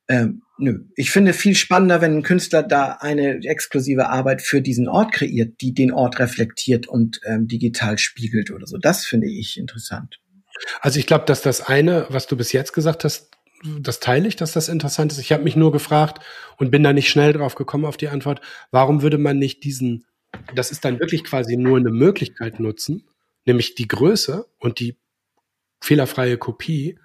[0.08, 0.86] Ähm, nö.
[0.96, 5.60] Ich finde viel spannender, wenn ein Künstler da eine exklusive Arbeit für diesen Ort kreiert,
[5.62, 8.78] die den Ort reflektiert und ähm, digital spiegelt oder so.
[8.78, 10.20] Das finde ich interessant.
[10.82, 13.32] Also ich glaube, dass das eine, was du bis jetzt gesagt hast,
[13.64, 15.20] das teile ich, dass das interessant ist.
[15.20, 16.24] Ich habe mich nur gefragt
[16.58, 18.42] und bin da nicht schnell drauf gekommen auf die Antwort,
[18.72, 20.06] warum würde man nicht diesen,
[20.56, 23.08] das ist dann wirklich quasi nur eine Möglichkeit nutzen,
[23.46, 24.98] nämlich die Größe und die
[25.82, 27.00] fehlerfreie Kopie,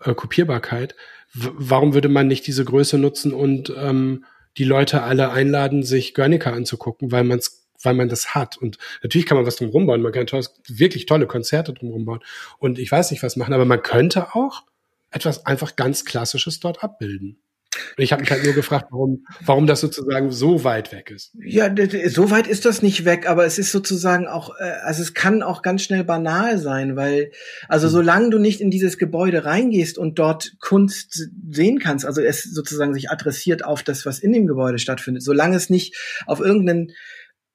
[0.00, 0.94] äh, Kopierbarkeit.
[1.32, 4.24] Warum würde man nicht diese Größe nutzen und ähm,
[4.56, 8.56] die Leute alle einladen, sich Guernica anzugucken, weil man es weil man das hat.
[8.56, 10.00] Und natürlich kann man was drum rumbauen.
[10.00, 12.20] Man kann tolles, wirklich tolle Konzerte drum rumbauen.
[12.58, 14.62] Und ich weiß nicht, was machen, aber man könnte auch
[15.14, 17.38] etwas einfach ganz Klassisches dort abbilden.
[17.96, 21.32] Und ich habe mich halt nur gefragt, warum, warum das sozusagen so weit weg ist.
[21.44, 21.72] Ja,
[22.08, 25.42] so weit ist das nicht weg, aber es ist sozusagen auch, äh, also es kann
[25.42, 27.32] auch ganz schnell banal sein, weil,
[27.68, 27.92] also mhm.
[27.92, 32.94] solange du nicht in dieses Gebäude reingehst und dort Kunst sehen kannst, also es sozusagen
[32.94, 35.96] sich adressiert auf das, was in dem Gebäude stattfindet, solange es nicht
[36.26, 36.92] auf irgendeinen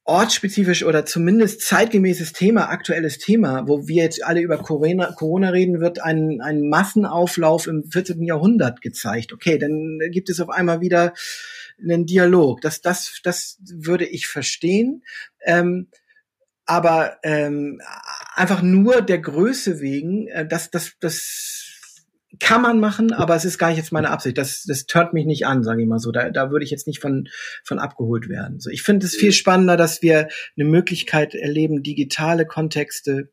[0.09, 5.79] ortsspezifisch oder zumindest zeitgemäßes Thema, aktuelles Thema, wo wir jetzt alle über Corona, Corona reden,
[5.79, 8.23] wird ein, ein Massenauflauf im 14.
[8.23, 9.31] Jahrhundert gezeigt.
[9.31, 11.13] Okay, dann gibt es auf einmal wieder
[11.81, 12.61] einen Dialog.
[12.61, 15.03] Das, das, das würde ich verstehen.
[15.45, 15.87] Ähm,
[16.65, 17.81] aber ähm,
[18.35, 21.58] einfach nur der Größe wegen, äh, das, das, das
[22.39, 24.37] kann man machen, aber es ist gar nicht jetzt meine Absicht.
[24.37, 26.11] Das, das turnt mich nicht an, sage ich mal so.
[26.11, 27.27] Da, da würde ich jetzt nicht von,
[27.63, 28.59] von abgeholt werden.
[28.59, 33.29] So, ich finde es viel spannender, dass wir eine Möglichkeit erleben, digitale Kontexte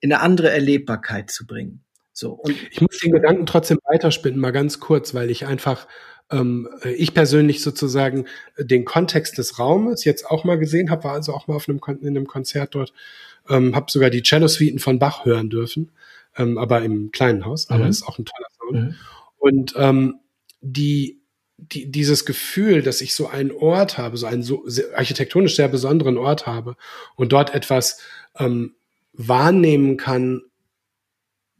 [0.00, 1.82] in eine andere Erlebbarkeit zu bringen.
[2.12, 5.88] So, und ich muss den Gedanken trotzdem weiterspinnen, mal ganz kurz, weil ich einfach,
[6.30, 11.32] ähm, ich persönlich sozusagen den Kontext des Raumes jetzt auch mal gesehen habe, war also
[11.32, 12.92] auch mal auf einem, in einem Konzert dort,
[13.48, 15.90] ähm, habe sogar die Cello-Suiten von Bach hören dürfen
[16.36, 17.90] ähm, aber im kleinen Haus, aber mhm.
[17.90, 18.72] ist auch ein toller Sound.
[18.72, 18.94] Mhm.
[19.38, 20.20] Und ähm,
[20.60, 21.20] die,
[21.56, 25.68] die, dieses Gefühl, dass ich so einen Ort habe, so einen so sehr, architektonisch sehr
[25.68, 26.76] besonderen Ort habe
[27.16, 27.98] und dort etwas
[28.38, 28.74] ähm,
[29.12, 30.42] wahrnehmen kann,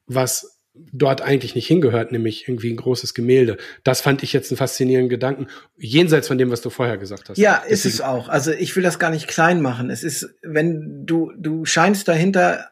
[0.06, 3.58] was dort eigentlich nicht hingehört, nämlich irgendwie ein großes Gemälde.
[3.84, 7.36] Das fand ich jetzt einen faszinierenden Gedanken, jenseits von dem, was du vorher gesagt hast.
[7.36, 7.94] Ja, ist Deswegen.
[7.94, 8.28] es auch.
[8.28, 9.90] Also ich will das gar nicht klein machen.
[9.90, 12.71] Es ist, wenn du, du scheinst dahinter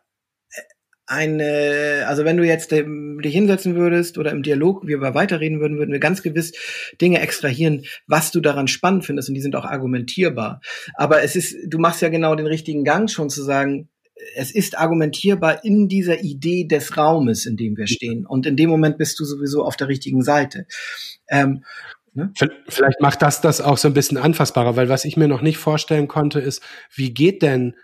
[1.10, 5.60] eine, also wenn du jetzt ähm, dich hinsetzen würdest oder im Dialog wir über weiterreden
[5.60, 6.52] würden, würden wir ganz gewiss
[7.00, 10.60] Dinge extrahieren, was du daran spannend findest und die sind auch argumentierbar.
[10.94, 13.88] Aber es ist, du machst ja genau den richtigen Gang schon zu sagen,
[14.36, 18.24] es ist argumentierbar in dieser Idee des Raumes, in dem wir stehen.
[18.24, 20.66] Und in dem Moment bist du sowieso auf der richtigen Seite.
[21.28, 21.64] Ähm,
[22.14, 22.32] ne?
[22.68, 25.58] Vielleicht macht das das auch so ein bisschen anfassbarer, weil was ich mir noch nicht
[25.58, 26.62] vorstellen konnte, ist,
[26.94, 27.74] wie geht denn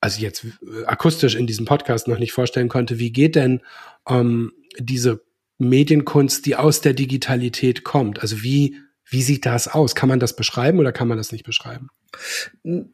[0.00, 3.60] also jetzt äh, akustisch in diesem Podcast noch nicht vorstellen konnte, wie geht denn
[4.08, 5.22] ähm, diese
[5.58, 8.20] Medienkunst, die aus der Digitalität kommt?
[8.20, 8.76] Also wie,
[9.10, 9.94] wie sieht das aus?
[9.94, 11.88] Kann man das beschreiben oder kann man das nicht beschreiben?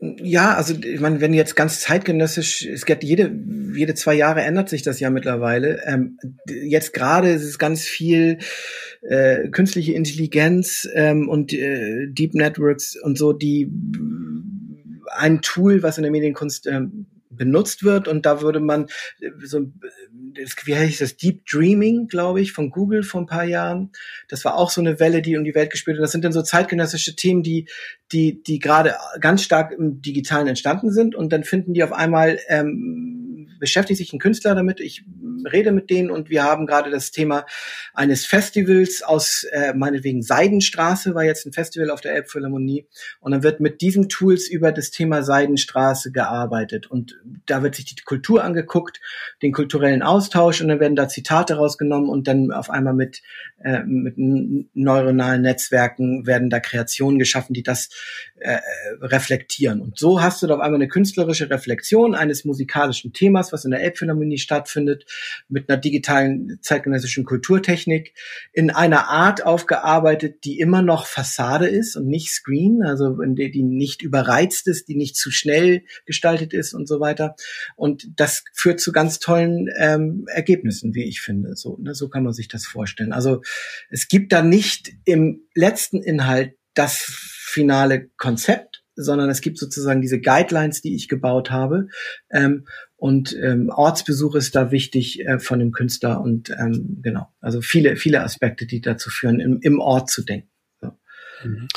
[0.01, 3.31] Ja, also ich meine, wenn jetzt ganz zeitgenössisch, es gibt jede,
[3.73, 5.83] jede zwei Jahre ändert sich das ja mittlerweile.
[5.87, 8.39] Ähm, jetzt gerade ist es ganz viel
[9.03, 13.71] äh, künstliche Intelligenz ähm, und äh, Deep Networks und so, die
[15.11, 18.87] ein Tool, was in der Medienkunst ähm, benutzt wird und da würde man
[19.21, 19.67] äh, so
[20.65, 23.91] wie heißt das Deep Dreaming, glaube ich, von Google vor ein paar Jahren.
[24.29, 26.03] Das war auch so eine Welle, die um die Welt gespielt hat.
[26.03, 27.69] Das sind dann so zeitgenössische Themen, die
[28.13, 32.39] die die gerade ganz stark im Digitalen entstanden sind und dann finden die auf einmal
[32.49, 33.14] ähm,
[33.65, 34.79] beschäftigt sich ein Künstler damit.
[34.79, 35.05] Ich
[35.51, 37.47] rede mit denen und wir haben gerade das Thema
[37.95, 42.87] eines Festivals aus äh, meinetwegen Seidenstraße war jetzt ein Festival auf der Elbphilharmonie
[43.21, 47.87] und dann wird mit diesen Tools über das Thema Seidenstraße gearbeitet und da wird sich
[47.87, 49.01] die Kultur angeguckt,
[49.41, 53.23] den kulturellen Austausch und dann werden da Zitate rausgenommen und dann auf einmal mit
[53.65, 57.89] äh, mit neuronalen Netzwerken werden da Kreationen geschaffen, die das
[58.37, 58.59] äh,
[59.01, 59.81] reflektieren.
[59.81, 63.71] Und so hast du da auf einmal eine künstlerische Reflexion eines musikalischen Themas, was in
[63.71, 65.07] der Elbphilharmonie stattfindet,
[65.49, 68.13] mit einer digitalen zeitgenössischen Kulturtechnik
[68.53, 73.63] in einer Art aufgearbeitet, die immer noch Fassade ist und nicht Screen, also der die
[73.63, 77.37] nicht überreizt ist, die nicht zu schnell gestaltet ist und so weiter.
[77.77, 81.57] Und das führt zu ganz tollen ähm, Ergebnissen, wie ich finde.
[81.57, 83.13] So, ne, so kann man sich das vorstellen.
[83.13, 83.43] Also
[83.91, 90.21] es gibt da nicht im letzten Inhalt das finale Konzept, sondern es gibt sozusagen diese
[90.21, 91.89] Guidelines, die ich gebaut habe.
[92.31, 97.61] Ähm, und ähm, Ortsbesuch ist da wichtig äh, von dem Künstler und ähm, genau, also
[97.61, 100.49] viele, viele Aspekte, die dazu führen, im, im Ort zu denken.
[100.81, 100.93] So.
[101.45, 101.69] Mhm.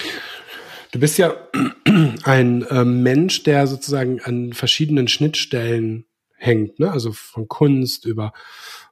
[0.91, 1.35] Du bist ja
[2.23, 6.05] ein äh, Mensch, der sozusagen an verschiedenen Schnittstellen
[6.37, 6.91] hängt, ne?
[6.91, 8.31] also von Kunst über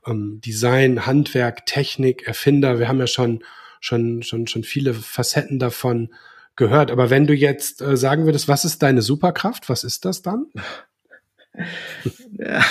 [0.05, 2.79] ähm, Design, Handwerk, Technik, Erfinder.
[2.79, 3.43] Wir haben ja schon
[3.79, 6.09] schon schon schon viele Facetten davon
[6.55, 6.91] gehört.
[6.91, 9.69] Aber wenn du jetzt äh, sagen würdest, was ist deine Superkraft?
[9.69, 10.47] Was ist das dann?
[12.37, 12.63] Ja.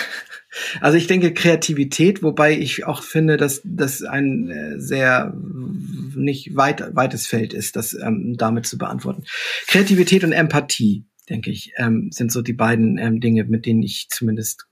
[0.81, 6.95] Also ich denke Kreativität, wobei ich auch finde, dass das ein äh, sehr nicht weit,
[6.95, 9.25] weites Feld ist, das ähm, damit zu beantworten.
[9.67, 14.09] Kreativität und Empathie, denke ich, ähm, sind so die beiden ähm, Dinge, mit denen ich
[14.11, 14.67] zumindest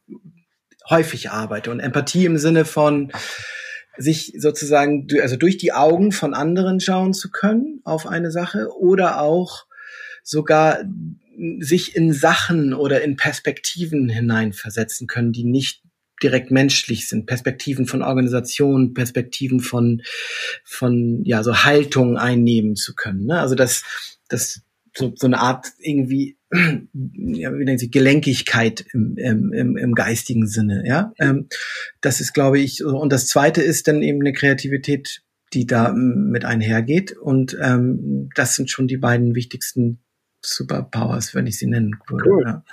[0.88, 1.70] häufig arbeite.
[1.70, 3.10] Und Empathie im Sinne von
[3.98, 9.20] sich sozusagen, also durch die Augen von anderen schauen zu können auf eine Sache oder
[9.20, 9.66] auch
[10.22, 10.84] sogar
[11.58, 15.82] sich in Sachen oder in Perspektiven hineinversetzen können, die nicht
[16.22, 20.02] direkt menschlich sind, Perspektiven von Organisationen, Perspektiven von
[20.64, 23.26] von ja so Haltung einnehmen zu können.
[23.26, 23.40] Ne?
[23.40, 23.82] Also das
[24.28, 24.62] das
[24.94, 30.84] so, so eine Art irgendwie, ja, wie nennt sie, Gelenkigkeit im, im, im geistigen Sinne,
[30.86, 31.12] ja.
[31.18, 31.48] Ähm,
[32.00, 36.44] das ist, glaube ich, und das zweite ist dann eben eine Kreativität, die da mit
[36.44, 37.12] einhergeht.
[37.12, 40.00] Und ähm, das sind schon die beiden wichtigsten
[40.44, 42.30] Superpowers, wenn ich sie nennen würde.
[42.30, 42.42] Cool.
[42.46, 42.64] Ja.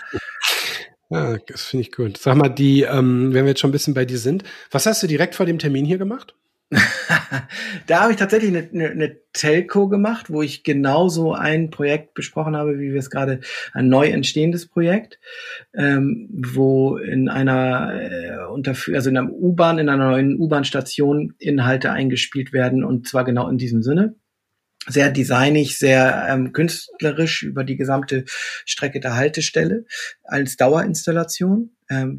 [1.12, 2.18] Ja, das finde ich gut.
[2.18, 5.02] Sag mal, die, ähm, wenn wir jetzt schon ein bisschen bei dir sind, was hast
[5.02, 6.36] du direkt vor dem Termin hier gemacht?
[7.88, 12.56] da habe ich tatsächlich eine, eine, eine Telco gemacht, wo ich genauso ein Projekt besprochen
[12.56, 13.40] habe, wie wir es gerade,
[13.74, 15.20] ein neu entstehendes Projekt,
[15.74, 21.92] ähm, wo in einer äh, unter, also in einer U-Bahn, in einer neuen U-Bahn-Station Inhalte
[21.92, 24.16] eingespielt werden und zwar genau in diesem Sinne.
[24.88, 28.26] Sehr designig, sehr ähm, künstlerisch über die gesamte
[28.66, 29.86] Strecke der Haltestelle
[30.24, 31.72] als Dauerinstallation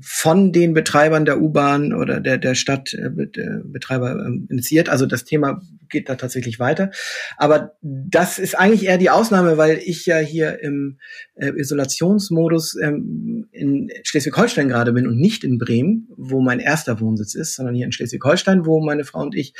[0.02, 4.88] von den Betreibern der U-Bahn oder der, der Stadtbetreiber äh, ähm, initiiert.
[4.88, 6.90] Also das Thema geht da tatsächlich weiter.
[7.36, 10.98] Aber das ist eigentlich eher die Ausnahme, weil ich ja hier im
[11.36, 17.36] äh, Isolationsmodus ähm, in Schleswig-Holstein gerade bin und nicht in Bremen, wo mein erster Wohnsitz
[17.36, 19.54] ist, sondern hier in Schleswig-Holstein, wo meine Frau und ich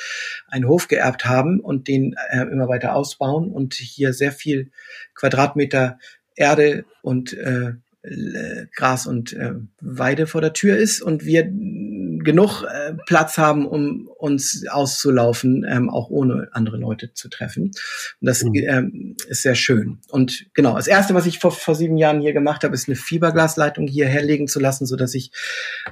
[0.49, 4.73] einen Hof geerbt haben und den äh, immer weiter ausbauen und hier sehr viel
[5.15, 5.99] Quadratmeter
[6.35, 12.63] Erde und äh, äh, Gras und äh, Weide vor der Tür ist und wir genug
[12.63, 17.65] äh, Platz haben, um uns auszulaufen, ähm, auch ohne andere Leute zu treffen.
[17.65, 18.55] Und das mhm.
[18.55, 19.99] ähm, ist sehr schön.
[20.09, 22.97] Und genau, das erste, was ich vor, vor sieben Jahren hier gemacht habe, ist eine
[22.97, 25.33] Fiberglasleitung hier herlegen zu lassen, so dass ich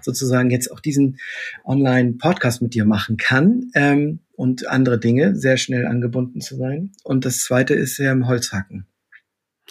[0.02, 1.18] sozusagen jetzt auch diesen
[1.64, 3.70] Online-Podcast mit dir machen kann.
[3.74, 6.92] Ähm, und andere Dinge, sehr schnell angebunden zu sein.
[7.02, 8.86] Und das zweite ist im Holzhacken.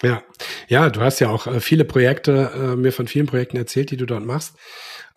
[0.04, 0.24] Ja,
[0.68, 3.98] ja, du hast ja auch äh, viele Projekte, äh, mir von vielen Projekten erzählt, die
[3.98, 4.56] du dort machst.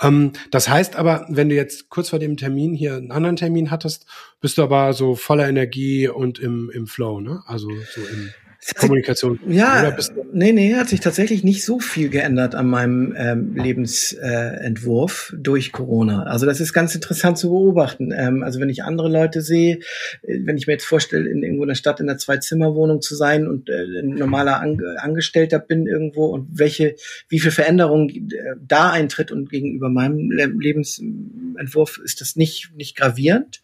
[0.00, 3.70] Ähm, das heißt aber, wenn du jetzt kurz vor dem Termin hier einen anderen Termin
[3.70, 4.06] hattest,
[4.40, 7.42] bist du aber so voller Energie und im, im Flow, ne?
[7.46, 8.30] Also so im
[8.76, 9.40] Kommunikation.
[9.48, 9.96] Ja,
[10.32, 15.72] nee, nee, hat sich tatsächlich nicht so viel geändert an meinem ähm, Lebensentwurf äh, durch
[15.72, 16.24] Corona.
[16.24, 18.12] Also das ist ganz interessant zu beobachten.
[18.14, 19.78] Ähm, also wenn ich andere Leute sehe,
[20.22, 23.14] äh, wenn ich mir jetzt vorstelle, in irgendwo in der Stadt in einer Zwei-Zimmer-Wohnung zu
[23.14, 26.96] sein und äh, ein normaler An Angestellter bin irgendwo und welche,
[27.28, 28.24] wie viel Veränderung äh,
[28.60, 33.62] da eintritt und gegenüber meinem Le Lebensentwurf ist das nicht, nicht gravierend.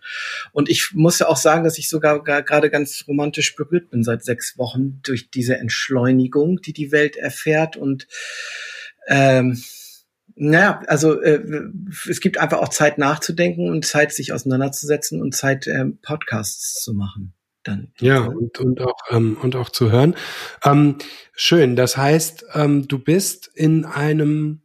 [0.53, 4.25] Und ich muss ja auch sagen, dass ich sogar gerade ganz romantisch berührt bin seit
[4.25, 8.07] sechs Wochen durch diese Entschleunigung, die die Welt erfährt und
[9.09, 9.63] ähm,
[10.39, 11.41] Naja, also äh,
[12.11, 16.93] es gibt einfach auch Zeit nachzudenken und Zeit, sich auseinanderzusetzen und Zeit, äh, Podcasts zu
[16.93, 17.33] machen.
[17.65, 17.91] Dann.
[17.99, 20.15] Ja, und, und, auch, ähm, und auch zu hören.
[20.63, 20.99] Ähm,
[21.35, 24.61] schön, das heißt, ähm, du bist in einem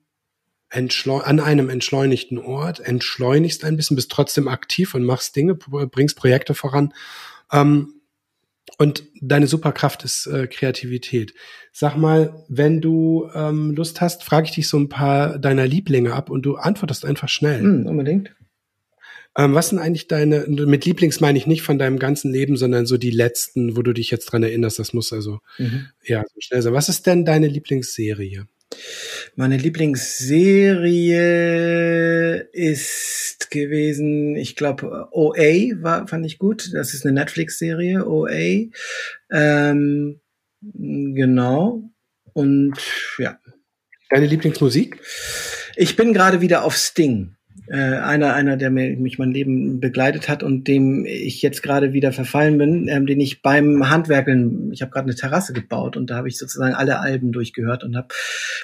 [0.73, 6.53] an einem entschleunigten Ort, entschleunigst ein bisschen, bist trotzdem aktiv und machst Dinge, bringst Projekte
[6.53, 6.93] voran.
[7.51, 8.00] Ähm,
[8.77, 11.33] und deine Superkraft ist äh, Kreativität.
[11.71, 16.13] Sag mal, wenn du ähm, Lust hast, frage ich dich so ein paar deiner Lieblinge
[16.13, 17.61] ab und du antwortest einfach schnell.
[17.61, 18.31] Mm, unbedingt.
[19.37, 22.85] Ähm, was sind eigentlich deine, mit Lieblings meine ich nicht von deinem ganzen Leben, sondern
[22.85, 25.87] so die letzten, wo du dich jetzt dran erinnerst, das muss also mhm.
[26.03, 26.73] ja so schnell sein.
[26.73, 28.45] Was ist denn deine Lieblingsserie?
[29.35, 36.73] Meine Lieblingsserie ist gewesen, ich glaube, OA war, fand ich gut.
[36.73, 38.69] Das ist eine Netflix-Serie, OA.
[39.31, 40.21] Ähm,
[40.61, 41.83] genau.
[42.33, 42.77] Und
[43.17, 43.39] ja.
[44.09, 44.99] Deine Lieblingsmusik?
[45.75, 47.35] Ich bin gerade wieder auf Sting
[47.71, 51.93] äh, einer, einer, der mir, mich mein Leben begleitet hat und dem ich jetzt gerade
[51.93, 56.09] wieder verfallen bin, ähm, den ich beim Handwerkeln, ich habe gerade eine Terrasse gebaut und
[56.09, 58.13] da habe ich sozusagen alle Alben durchgehört und hab,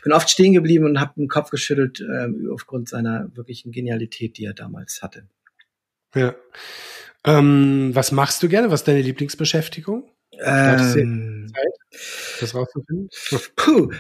[0.04, 4.44] bin oft stehen geblieben und habe den Kopf geschüttelt äh, aufgrund seiner wirklichen Genialität, die
[4.44, 5.24] er damals hatte.
[6.14, 6.36] Ja.
[7.26, 8.72] Ähm, was machst du gerne?
[8.72, 10.04] Was ist deine Lieblingsbeschäftigung?
[10.44, 11.38] Ähm,
[12.40, 13.10] das rauszufinden?
[13.56, 13.92] Puh,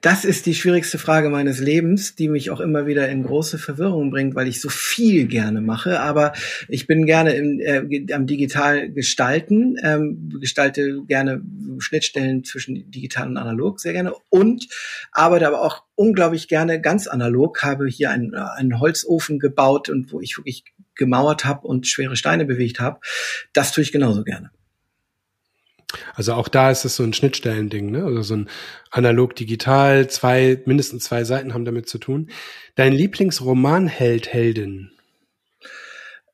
[0.00, 4.10] das ist die schwierigste Frage meines Lebens, die mich auch immer wieder in große Verwirrung
[4.10, 6.00] bringt, weil ich so viel gerne mache.
[6.00, 6.32] Aber
[6.68, 11.42] ich bin gerne im, äh, am digital gestalten, ähm, gestalte gerne
[11.78, 14.68] Schnittstellen zwischen digital und analog sehr gerne und
[15.10, 17.62] arbeite aber auch unglaublich gerne ganz analog.
[17.62, 22.44] Habe hier einen, einen Holzofen gebaut und wo ich wirklich gemauert habe und schwere Steine
[22.44, 23.00] bewegt habe.
[23.52, 24.50] Das tue ich genauso gerne.
[26.14, 28.04] Also auch da ist es so ein Schnittstellending, ne?
[28.04, 28.48] Also so ein
[28.90, 32.30] analog-digital, zwei, mindestens zwei Seiten haben damit zu tun.
[32.74, 34.92] Dein Lieblingsromanheld, Heldin?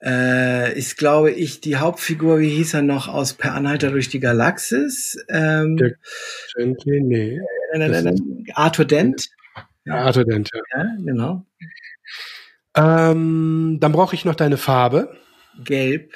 [0.00, 4.20] Äh, ist, glaube ich, die Hauptfigur, wie hieß er noch, aus Per Anhalter durch die
[4.20, 5.18] Galaxis?
[5.28, 5.94] Ähm, Der
[6.56, 7.40] Gently, nee.
[7.72, 8.14] Äh, äh,
[8.54, 9.28] Arthur Dent.
[9.84, 10.60] Ja, Arthur Dent, ja.
[10.76, 11.46] Ja, genau.
[12.76, 15.16] Ähm, dann brauche ich noch deine Farbe.
[15.64, 16.14] Gelb.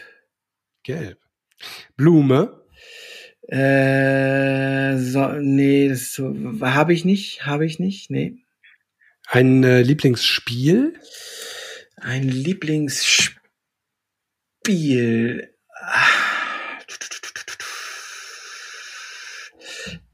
[0.84, 1.18] Gelb.
[1.96, 2.61] Blume.
[3.48, 8.36] Äh, so, nee, das so, habe ich nicht, habe ich nicht, nee.
[9.26, 10.94] Ein äh, Lieblingsspiel?
[11.96, 13.38] Ein Lieblingsspiel.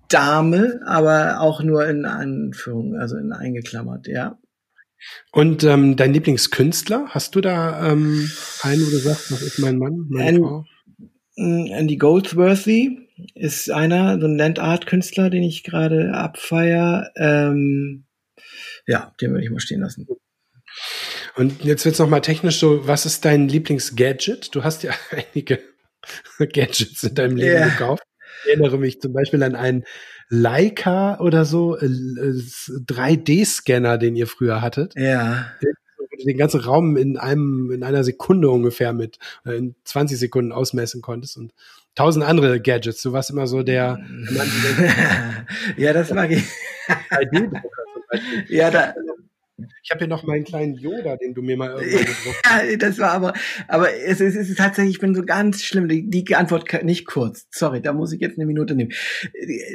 [0.09, 4.38] Dame, aber auch nur in Anführung, also in eingeklammert, ja.
[5.33, 7.09] Und ähm, dein Lieblingskünstler?
[7.11, 8.31] Hast du da ähm,
[8.62, 10.64] einen, wo du sagst, was ist mein Mann, meine An Frau?
[11.37, 17.11] Andy Goldsworthy ist einer, so ein Landart-Künstler, den ich gerade abfeier.
[17.16, 18.04] Ähm,
[18.87, 20.07] ja, den würde ich mal stehen lassen.
[21.37, 24.54] Und jetzt wird's noch mal technisch so, was ist dein Lieblingsgadget?
[24.54, 25.61] Du hast ja einige
[26.38, 27.68] Gadgets in deinem Leben yeah.
[27.68, 28.02] gekauft.
[28.44, 29.85] Ich erinnere mich zum Beispiel an einen
[30.28, 34.94] Leica oder so, äh, 3D-Scanner, den ihr früher hattet.
[34.96, 35.52] Ja.
[36.24, 41.02] Den, ganzen Raum in einem, in einer Sekunde ungefähr mit, äh, in 20 Sekunden ausmessen
[41.02, 41.52] konntest und
[41.94, 43.02] tausend andere Gadgets.
[43.02, 43.98] Du warst immer so der,
[45.76, 46.44] ja, das mag ich.
[47.11, 48.44] 3D-Drucker zum Beispiel.
[48.48, 48.94] Ja, da,
[49.83, 52.70] ich habe hier noch meinen kleinen Yoda, den du mir mal irgendwann gedruckt hast.
[52.70, 53.33] Ja, das war aber,
[53.66, 55.88] aber es ist, es ist tatsächlich, ich bin so ganz schlimm.
[55.88, 57.46] Die, die Antwort nicht kurz.
[57.50, 58.92] Sorry, da muss ich jetzt eine Minute nehmen.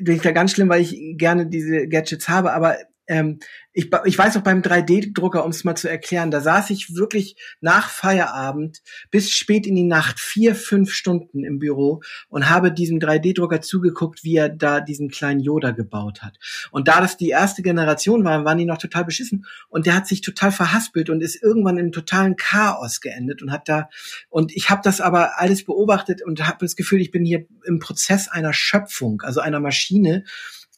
[0.01, 2.77] Bin ich da ganz schlimm, weil ich gerne diese Gadgets habe, aber
[3.07, 3.39] ähm,
[3.73, 7.35] ich, ich weiß auch beim 3D-Drucker, um es mal zu erklären, da saß ich wirklich
[7.59, 12.99] nach Feierabend bis spät in die Nacht, vier, fünf Stunden im Büro und habe diesem
[12.99, 16.37] 3D-Drucker zugeguckt, wie er da diesen kleinen Yoda gebaut hat.
[16.71, 20.07] Und da das die erste Generation war, waren die noch total beschissen und der hat
[20.07, 23.89] sich total verhaspelt und ist irgendwann in totalen Chaos geendet und hat da
[24.29, 27.79] und ich habe das aber alles beobachtet und habe das Gefühl, ich bin hier im
[27.79, 30.23] Prozess einer Schöpfung, also einer Maschine,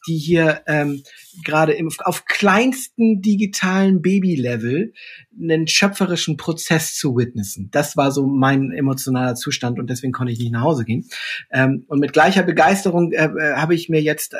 [0.06, 1.02] die hier ähm,
[1.44, 4.92] gerade auf kleinsten digitalen Baby-Level
[5.38, 7.68] einen schöpferischen Prozess zu witnessen.
[7.70, 11.08] Das war so mein emotionaler Zustand und deswegen konnte ich nicht nach Hause gehen.
[11.50, 14.38] Ähm, und mit gleicher Begeisterung äh, äh habe ich mir jetzt äh,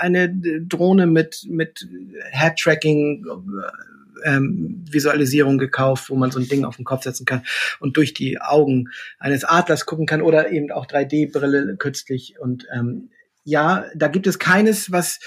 [0.00, 1.86] eine Drohne mit, mit
[2.32, 3.88] Head-Tracking äh,
[4.24, 7.42] ähm, Visualisierung gekauft, wo man so ein Ding auf den Kopf setzen kann
[7.80, 8.88] und durch die Augen
[9.18, 13.10] eines Adlers gucken kann oder eben auch 3D-Brille künstlich und ähm,
[13.48, 15.20] ja, da gibt es keines, was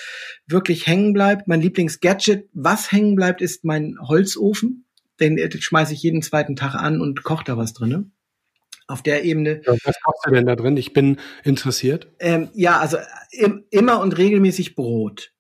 [0.46, 1.48] wirklich hängen bleibt.
[1.48, 4.86] Mein Lieblingsgadget, was hängen bleibt, ist mein Holzofen.
[5.20, 8.12] Den, den schmeiße ich jeden zweiten Tag an und koche da was drin.
[8.88, 9.62] Auf der Ebene.
[9.66, 10.78] Ja, was kochst du denn da drin?
[10.78, 12.12] Ich bin interessiert.
[12.20, 12.98] Ähm, ja, also
[13.32, 15.34] im, immer und regelmäßig Brot.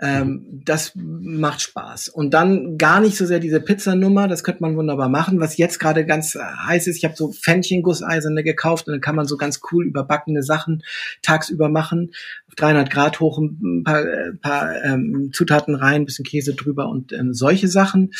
[0.00, 0.62] Ähm, mhm.
[0.64, 2.08] Das macht Spaß.
[2.08, 5.40] Und dann gar nicht so sehr diese Pizzanummer, das könnte man wunderbar machen.
[5.40, 9.26] Was jetzt gerade ganz heiß ist, ich habe so Fännchen-Gusseiserne gekauft und dann kann man
[9.26, 10.82] so ganz cool überbackene Sachen
[11.22, 12.12] tagsüber machen.
[12.46, 17.12] Auf 300 Grad hoch, ein paar, äh, paar ähm, Zutaten rein, bisschen Käse drüber und
[17.12, 18.12] ähm, solche Sachen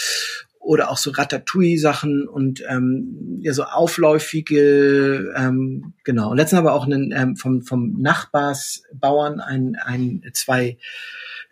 [0.69, 6.31] oder auch so Ratatouille-Sachen und ähm, ja so aufläufige, ähm, genau.
[6.31, 10.77] Und letztens aber auch einen, ähm, vom, vom Nachbarsbauern ein, ein, zwei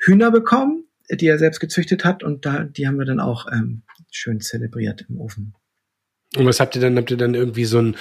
[0.05, 3.85] Hühner bekommen, die er selbst gezüchtet hat und da, die haben wir dann auch ähm,
[4.11, 5.55] schön zelebriert im Ofen.
[6.37, 6.99] Und was habt ihr dann?
[6.99, 7.97] Habt ihr dann irgendwie so ein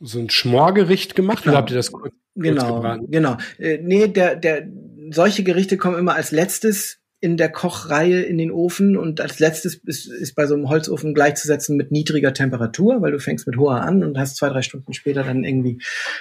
[0.00, 1.52] so ein Schmorgericht gemacht genau.
[1.52, 3.06] oder habt ihr das kurz, genau, kurz gebraten?
[3.08, 3.36] Genau.
[3.58, 4.66] Äh, nee, der, der,
[5.10, 9.76] solche Gerichte kommen immer als letztes in der Kochreihe in den Ofen und als letztes
[9.76, 13.80] ist, ist bei so einem Holzofen gleichzusetzen mit niedriger Temperatur, weil du fängst mit hoher
[13.80, 15.78] an und hast zwei, drei Stunden später dann irgendwie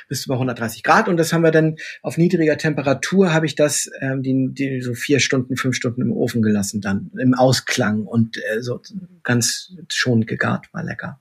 [0.10, 3.92] du bei 130 Grad und das haben wir dann auf niedriger Temperatur habe ich das
[4.00, 8.38] ähm, die, die so vier Stunden, fünf Stunden im Ofen gelassen dann im Ausklang und
[8.38, 8.80] äh, so
[9.24, 11.20] ganz schon gegart, war lecker.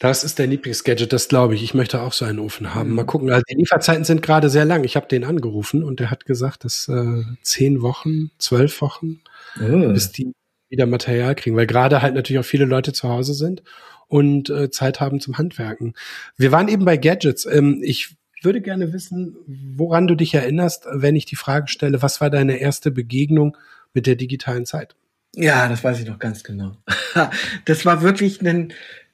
[0.00, 1.62] Das ist dein Lieblingsgadget, das glaube ich.
[1.62, 2.94] Ich möchte auch so einen Ofen haben.
[2.94, 3.30] Mal gucken.
[3.30, 4.82] Also die Lieferzeiten sind gerade sehr lang.
[4.84, 9.20] Ich habe den angerufen und der hat gesagt, dass äh, zehn Wochen, zwölf Wochen,
[9.60, 9.92] oh.
[9.92, 10.32] bis die
[10.70, 13.62] wieder Material kriegen, weil gerade halt natürlich auch viele Leute zu Hause sind
[14.08, 15.92] und äh, Zeit haben zum Handwerken.
[16.38, 17.44] Wir waren eben bei Gadgets.
[17.44, 19.36] Ähm, ich würde gerne wissen,
[19.76, 23.54] woran du dich erinnerst, wenn ich die Frage stelle, was war deine erste Begegnung
[23.92, 24.96] mit der digitalen Zeit?
[25.36, 26.72] Ja, das weiß ich noch ganz genau.
[27.66, 28.72] das war wirklich ein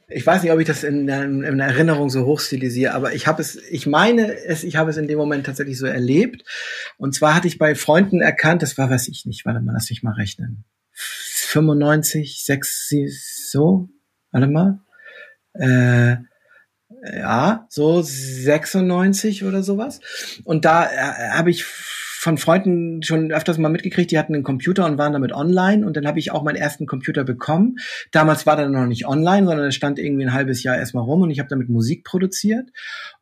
[0.09, 3.43] ich weiß nicht, ob ich das in, in, in Erinnerung so hochstilisiere, aber ich habe
[3.43, 6.45] es, ich meine es, ich habe es in dem Moment tatsächlich so erlebt.
[6.97, 9.91] Und zwar hatte ich bei Freunden erkannt, das war, weiß ich nicht, warte mal, lass
[9.91, 10.65] mich mal rechnen.
[10.93, 13.89] 95, 6, so,
[14.31, 14.81] warte mal.
[15.55, 16.17] Äh,
[17.13, 20.01] ja, so 96 oder sowas.
[20.45, 21.65] Und da äh, habe ich
[22.27, 25.97] von Freunden schon öfters mal mitgekriegt, die hatten einen Computer und waren damit online und
[25.97, 27.77] dann habe ich auch meinen ersten Computer bekommen.
[28.11, 31.23] Damals war der noch nicht online, sondern er stand irgendwie ein halbes Jahr erstmal rum
[31.23, 32.71] und ich habe damit Musik produziert.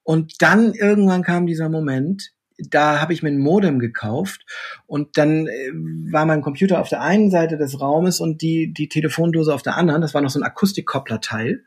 [0.05, 4.47] Und dann irgendwann kam dieser Moment, da habe ich mir ein Modem gekauft
[4.87, 5.71] und dann äh,
[6.11, 9.77] war mein Computer auf der einen Seite des Raumes und die, die Telefondose auf der
[9.77, 10.01] anderen.
[10.01, 11.63] Das war noch so ein Akustikkopplerteil.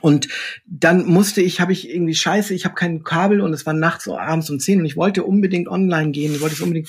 [0.00, 0.28] Und
[0.66, 4.04] dann musste ich, habe ich irgendwie Scheiße, ich habe kein Kabel und es war nachts
[4.04, 6.88] so abends um zehn und ich wollte unbedingt online gehen, wollte es unbedingt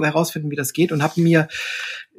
[0.00, 1.48] herausfinden, wie das geht und habe mir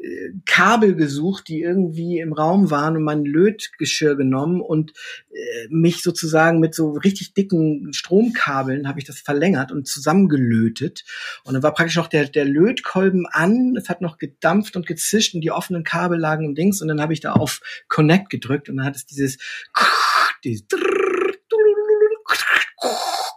[0.01, 4.93] äh, Kabel gesucht, die irgendwie im Raum waren und mein Lötgeschirr genommen und
[5.31, 11.03] äh, mich sozusagen mit so richtig dicken Stromkabeln habe ich das verlängert und zusammengelötet.
[11.43, 15.35] Und dann war praktisch noch der der Lötkolben an, es hat noch gedampft und gezischt
[15.35, 18.69] und die offenen Kabel lagen im Dings und dann habe ich da auf Connect gedrückt
[18.69, 19.37] und dann hat es dieses
[20.43, 20.65] dieses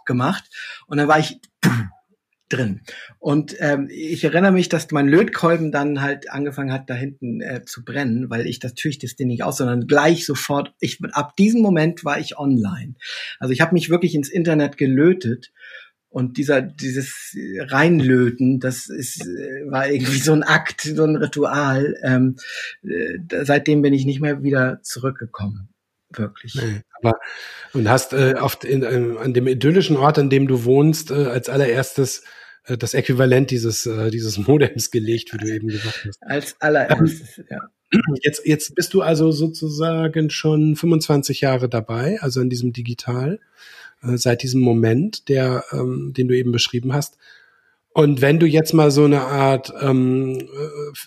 [0.05, 0.43] gemacht
[0.87, 1.39] und dann war ich
[2.49, 2.81] drin.
[3.19, 7.63] Und ähm, ich erinnere mich, dass mein Lötkolben dann halt angefangen hat, da hinten äh,
[7.65, 11.61] zu brennen, weil ich natürlich das Ding nicht aus, sondern gleich sofort, ich ab diesem
[11.61, 12.95] Moment war ich online.
[13.39, 15.51] Also ich habe mich wirklich ins Internet gelötet
[16.09, 19.25] und dieser dieses reinlöten, das ist
[19.65, 21.95] war irgendwie so ein Akt, so ein Ritual.
[22.03, 22.35] Ähm,
[22.83, 25.72] äh, seitdem bin ich nicht mehr wieder zurückgekommen
[26.17, 26.55] wirklich.
[26.55, 27.19] Nee, aber
[27.73, 31.25] und hast äh, oft in, äh, an dem idyllischen Ort, an dem du wohnst, äh,
[31.25, 32.23] als allererstes
[32.65, 36.19] äh, das Äquivalent dieses äh, dieses Modems gelegt, wie du eben gesagt hast.
[36.21, 37.59] Als allererstes, ähm, ja.
[38.23, 43.39] Jetzt jetzt bist du also sozusagen schon 25 Jahre dabei, also in diesem Digital
[44.01, 47.17] äh, seit diesem Moment, der ähm, den du eben beschrieben hast.
[47.93, 50.39] Und wenn du jetzt mal so eine Art ähm,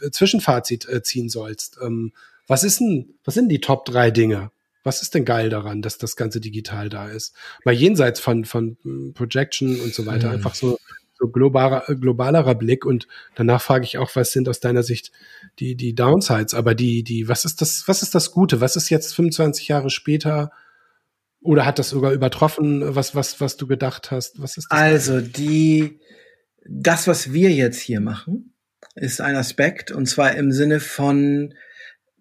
[0.03, 2.13] äh, Zwischenfazit äh, ziehen sollst, ähm,
[2.47, 4.53] was ist denn, was sind die Top drei Dinge,
[4.87, 7.35] was ist denn geil daran, dass das Ganze digital da ist?
[7.65, 10.35] Mal jenseits von, von hm, Projection und so weiter, mhm.
[10.35, 10.79] einfach so,
[11.19, 15.13] so globaler, globalerer Blick und danach frage ich auch, was sind aus deiner Sicht
[15.59, 18.61] die, die Downsides, aber die, die, was ist das, was ist das Gute?
[18.61, 20.53] Was ist jetzt 25 Jahre später?
[21.41, 24.41] Oder hat das sogar übertroffen, was, was, was du gedacht hast?
[24.41, 24.79] Was ist das?
[24.79, 26.01] Also, die,
[26.65, 28.53] das, was wir jetzt hier machen,
[28.95, 31.55] ist ein Aspekt, und zwar im Sinne von,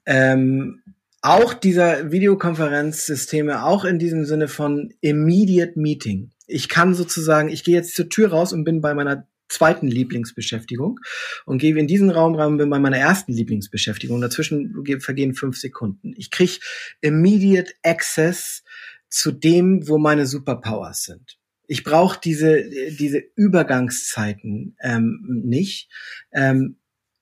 [0.05, 0.83] ähm,
[1.25, 6.29] auch dieser Videokonferenzsysteme, auch in diesem Sinne von Immediate Meeting.
[6.45, 10.99] Ich kann sozusagen, ich gehe jetzt zur Tür raus und bin bei meiner zweiten Lieblingsbeschäftigung
[11.45, 14.21] und gehe in diesen Raum rein und bin bei meiner ersten Lieblingsbeschäftigung.
[14.21, 16.13] Dazwischen vergehen fünf Sekunden.
[16.15, 16.59] Ich kriege
[17.01, 18.63] Immediate Access
[19.09, 21.39] zu dem, wo meine Superpowers sind.
[21.67, 25.89] Ich brauche diese, diese Übergangszeiten ähm, nicht.
[26.31, 26.77] Ähm,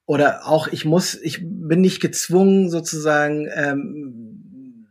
[0.06, 4.88] oder auch ich muss, ich bin nicht gezwungen sozusagen, ähm,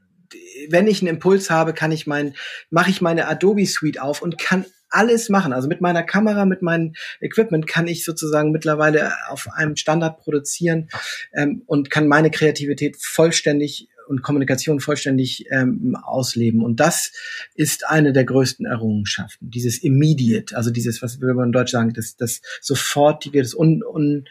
[0.68, 2.34] wenn ich einen Impuls habe, kann ich mein,
[2.70, 5.52] mache ich meine Adobe Suite auf und kann alles machen.
[5.52, 10.88] Also mit meiner Kamera, mit meinem Equipment kann ich sozusagen mittlerweile auf einem Standard produzieren
[11.34, 16.62] ähm, und kann meine Kreativität vollständig und Kommunikation vollständig ähm, ausleben.
[16.62, 17.12] Und das
[17.54, 19.50] ist eine der größten Errungenschaften.
[19.50, 24.28] Dieses Immediate, also dieses, was wir in Deutsch sagen, das, das sofortige, das un, un,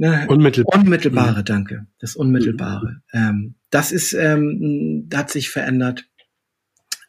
[0.00, 0.80] ne, Unmittelbar.
[0.80, 1.44] Unmittelbare, mhm.
[1.44, 1.86] danke.
[1.98, 3.02] Das Unmittelbare.
[3.12, 3.18] Mhm.
[3.18, 6.06] Ähm, das ist, ähm, hat sich verändert.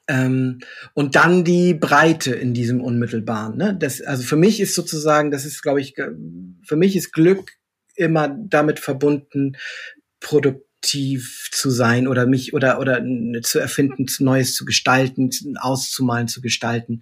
[0.08, 0.60] Ähm,
[0.94, 3.58] und dann die Breite in diesem Unmittelbaren.
[3.58, 3.76] Ne?
[3.80, 7.52] Das, also für mich ist sozusagen, das ist, glaube ich, für mich ist Glück
[7.96, 9.58] immer damit verbunden,
[10.20, 13.04] Produkt aktiv zu sein oder mich oder oder
[13.44, 15.30] zu erfinden, Neues zu gestalten,
[15.60, 17.02] auszumalen, zu gestalten,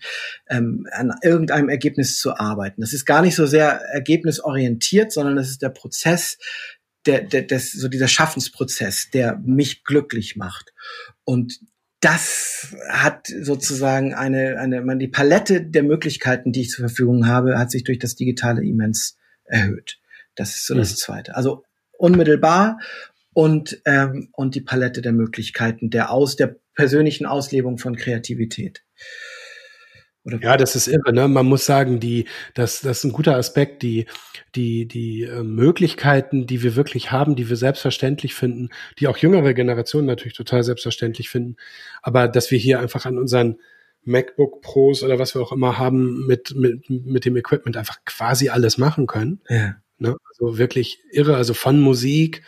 [0.50, 2.82] ähm, an irgendeinem Ergebnis zu arbeiten.
[2.82, 6.38] Das ist gar nicht so sehr ergebnisorientiert, sondern das ist der Prozess,
[7.06, 10.74] der, der, des, so dieser Schaffensprozess, der mich glücklich macht.
[11.24, 11.60] Und
[12.02, 17.72] das hat sozusagen eine, eine, die Palette der Möglichkeiten, die ich zur Verfügung habe, hat
[17.72, 20.00] sich durch das Digitale immens erhöht.
[20.36, 20.96] Das ist so das mhm.
[20.96, 21.36] Zweite.
[21.36, 21.64] Also
[21.98, 22.80] unmittelbar
[23.40, 28.84] und, ähm, und die Palette der Möglichkeiten der aus der persönlichen Auslebung von Kreativität.
[30.26, 31.14] Oder ja, das ist irre.
[31.14, 31.26] Ne?
[31.30, 33.82] Man muss sagen, die, das, das ist ein guter Aspekt.
[33.82, 34.08] Die,
[34.56, 39.54] die, die äh, Möglichkeiten, die wir wirklich haben, die wir selbstverständlich finden, die auch jüngere
[39.54, 41.56] Generationen natürlich total selbstverständlich finden,
[42.02, 43.56] aber dass wir hier einfach an unseren
[44.04, 48.50] MacBook Pros oder was wir auch immer haben mit mit mit dem Equipment einfach quasi
[48.50, 49.40] alles machen können.
[49.48, 49.78] Ja.
[49.98, 50.18] Ne?
[50.30, 51.38] Also wirklich irre.
[51.38, 52.44] Also von Musik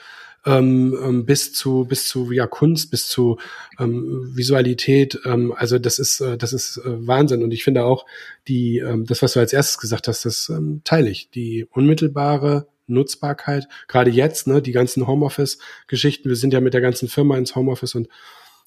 [0.46, 3.38] ähm, ähm, bis zu bis zu ja Kunst, bis zu
[3.80, 5.20] ähm, Visualität.
[5.26, 8.06] Ähm, also das ist äh, das ist äh, Wahnsinn und ich finde auch
[8.48, 12.68] die ähm, das was du als erstes gesagt hast, das ähm, teile ich die unmittelbare
[12.88, 13.68] Nutzbarkeit.
[13.88, 16.28] Gerade jetzt ne die ganzen Homeoffice-Geschichten.
[16.28, 18.08] Wir sind ja mit der ganzen Firma ins Homeoffice und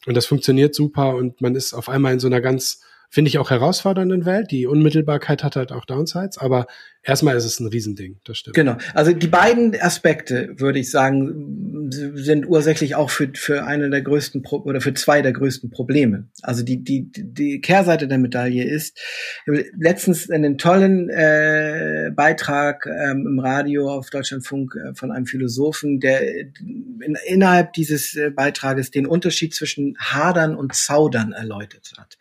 [0.06, 3.38] und das funktioniert super und man ist auf einmal in so einer ganz finde ich
[3.38, 4.50] auch herausfordernden Welt.
[4.50, 6.66] Die Unmittelbarkeit hat halt auch Downsides, aber
[7.02, 8.57] erstmal ist es ein Riesending, das stimmt.
[8.57, 8.76] Genau.
[8.94, 14.42] Also die beiden Aspekte, würde ich sagen, sind ursächlich auch für, für eine der größten
[14.42, 16.28] Pro oder für zwei der größten Probleme.
[16.42, 18.98] Also die, die, die Kehrseite der Medaille ist,
[19.46, 26.22] letztens einen tollen äh, Beitrag ähm, im Radio auf Deutschlandfunk äh, von einem Philosophen, der
[26.22, 32.16] in, innerhalb dieses äh, Beitrages den Unterschied zwischen Hadern und Zaudern erläutert hat.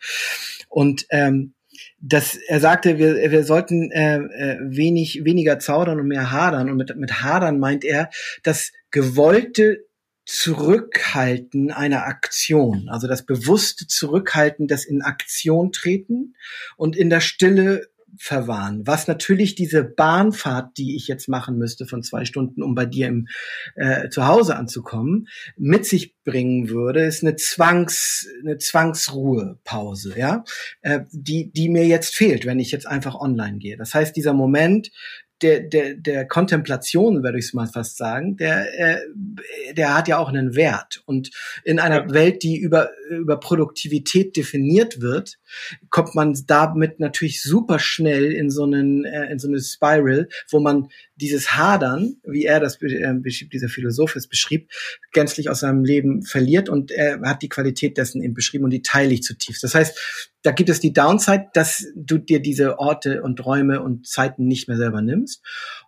[0.73, 1.53] Und ähm,
[1.99, 6.69] das, er sagte, wir, wir sollten äh, äh, wenig, weniger zaudern und mehr hadern.
[6.69, 8.09] Und mit, mit hadern meint er
[8.41, 9.85] das gewollte
[10.25, 16.35] Zurückhalten einer Aktion, also das bewusste Zurückhalten, das in Aktion treten
[16.77, 18.85] und in der Stille verwahren.
[18.85, 23.07] Was natürlich diese Bahnfahrt, die ich jetzt machen müsste von zwei Stunden, um bei dir
[23.07, 23.27] im
[23.75, 30.43] äh, zu Hause anzukommen, mit sich bringen würde, ist eine Zwangs eine Zwangsruhepause, ja,
[30.81, 33.77] äh, die die mir jetzt fehlt, wenn ich jetzt einfach online gehe.
[33.77, 34.91] Das heißt, dieser Moment
[35.43, 39.01] der, der, der Kontemplation, würde ich es mal fast sagen, der, äh,
[39.73, 41.03] der hat ja auch einen Wert.
[41.05, 41.31] Und
[41.63, 42.13] in einer ja.
[42.13, 45.37] Welt, die über, über Produktivität definiert wird,
[45.89, 50.59] kommt man damit natürlich super schnell in so einen, äh, in so eine Spiral, wo
[50.59, 54.69] man dieses Hadern, wie er das äh, beschrieb, dieser Philosoph es beschrieb,
[55.11, 58.81] gänzlich aus seinem Leben verliert und er hat die Qualität dessen eben beschrieben und die
[58.81, 59.63] teile ich zutiefst.
[59.63, 64.05] Das heißt, da gibt es die Downside, dass du dir diese Orte und Räume und
[64.05, 65.41] Zeiten nicht mehr selber nimmst.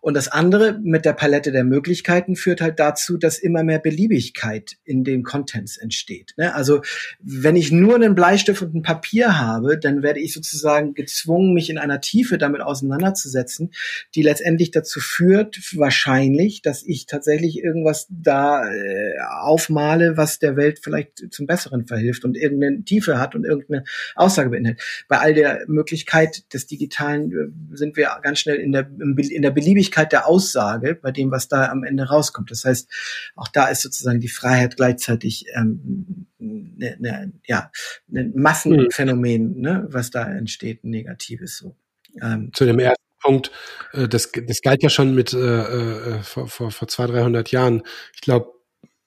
[0.06, 4.78] Und das andere mit der Palette der Möglichkeiten führt halt dazu, dass immer mehr Beliebigkeit
[4.84, 6.36] in den Contents entsteht.
[6.38, 6.54] Ne?
[6.54, 6.82] Also
[7.24, 11.72] wenn ich nur einen Bleistift und ein Papier habe, dann werde ich sozusagen gezwungen, mich
[11.72, 13.72] in einer Tiefe damit auseinanderzusetzen,
[14.14, 20.82] die letztendlich dazu führt, wahrscheinlich, dass ich tatsächlich irgendwas da äh, aufmale, was der Welt
[20.84, 24.84] vielleicht zum Besseren verhilft und irgendeine Tiefe hat und irgendeine Aussage beinhaltet.
[25.08, 29.50] Bei all der Möglichkeit des Digitalen äh, sind wir ganz schnell in der, in der
[29.50, 32.52] Beliebigkeit der Aussage, bei dem, was da am Ende rauskommt.
[32.52, 32.90] Das heißt,
[33.36, 37.72] auch da ist sozusagen die Freiheit gleichzeitig ähm, ne, ne, ja,
[38.14, 41.76] ein Massenphänomen, ne, was da entsteht, ein negatives so.
[42.22, 43.52] Ähm, Zu dem ersten Punkt,
[43.94, 47.84] äh, das, das galt ja schon mit äh, äh, vor, vor, vor zwei, dreihundert Jahren.
[48.14, 48.52] Ich glaube,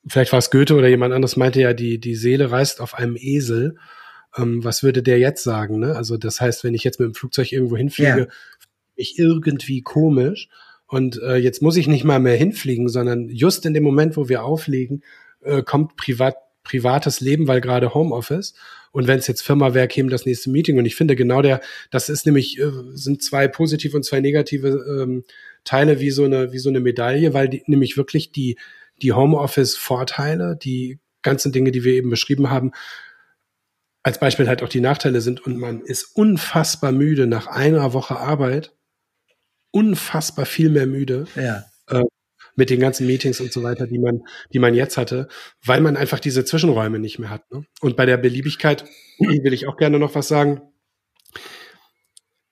[0.07, 3.16] vielleicht war es Goethe oder jemand anderes meinte ja, die, die Seele reist auf einem
[3.16, 3.76] Esel
[4.36, 5.78] ähm, was würde der jetzt sagen?
[5.78, 5.97] Ne?
[5.97, 8.26] Also das heißt, wenn ich jetzt mit dem Flugzeug irgendwo hinfliege, ja.
[8.95, 10.49] ich irgendwie komisch.
[10.89, 14.28] Und äh, jetzt muss ich nicht mal mehr hinfliegen, sondern just in dem Moment, wo
[14.28, 15.05] wir auflegen,
[15.43, 18.53] äh, kommt privat privates Leben, weil gerade Homeoffice.
[18.93, 20.78] Und wenn es jetzt Firma wäre, käme das nächste Meeting.
[20.78, 21.61] Und ich finde genau der,
[21.91, 24.68] das ist nämlich, äh, sind zwei positive und zwei negative
[25.01, 25.24] ähm,
[25.64, 28.59] Teile wie so eine, wie so eine Medaille, weil die, nämlich wirklich die,
[29.01, 32.72] die Homeoffice-Vorteile, die ganzen Dinge, die wir eben beschrieben haben,
[34.03, 38.16] als Beispiel halt auch die Nachteile sind und man ist unfassbar müde nach einer Woche
[38.16, 38.74] Arbeit,
[39.71, 41.27] unfassbar viel mehr müde.
[41.37, 41.64] Ja.
[41.89, 42.05] Äh,
[42.57, 45.29] mit den ganzen Meetings und so weiter, die man, die man jetzt hatte,
[45.64, 47.49] weil man einfach diese Zwischenräume nicht mehr hat.
[47.53, 47.64] Ne?
[47.81, 48.85] Und bei der Beliebigkeit
[49.19, 50.61] will ich auch gerne noch was sagen.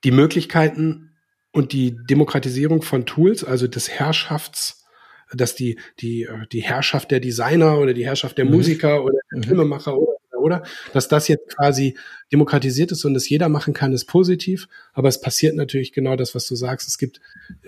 [0.05, 1.17] Die Möglichkeiten
[1.51, 4.85] und die Demokratisierung von Tools, also des Herrschafts,
[5.33, 8.53] dass die, die, die Herrschaft der Designer oder die Herrschaft der mhm.
[8.53, 9.43] Musiker oder der mhm.
[9.43, 9.99] Filmemacher
[10.47, 10.63] oder?
[10.93, 11.97] Dass das jetzt quasi
[12.33, 14.69] demokratisiert ist und es jeder machen kann, ist positiv.
[14.93, 16.87] Aber es passiert natürlich genau das, was du sagst.
[16.87, 17.21] Es gibt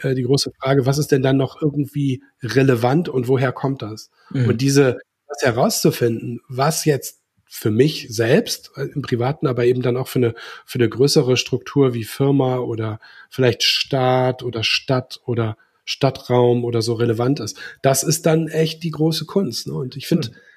[0.03, 4.11] äh, die große Frage, was ist denn dann noch irgendwie relevant und woher kommt das?
[4.31, 4.49] Mhm.
[4.49, 7.21] Und diese, das herauszufinden, was jetzt
[7.51, 11.37] für mich selbst äh, im Privaten, aber eben dann auch für eine, für eine größere
[11.37, 17.59] Struktur wie Firma oder vielleicht Staat oder Stadt oder Stadtraum oder so relevant ist.
[17.83, 19.67] Das ist dann echt die große Kunst.
[19.67, 19.73] Ne?
[19.73, 20.48] Und ich finde, mhm finde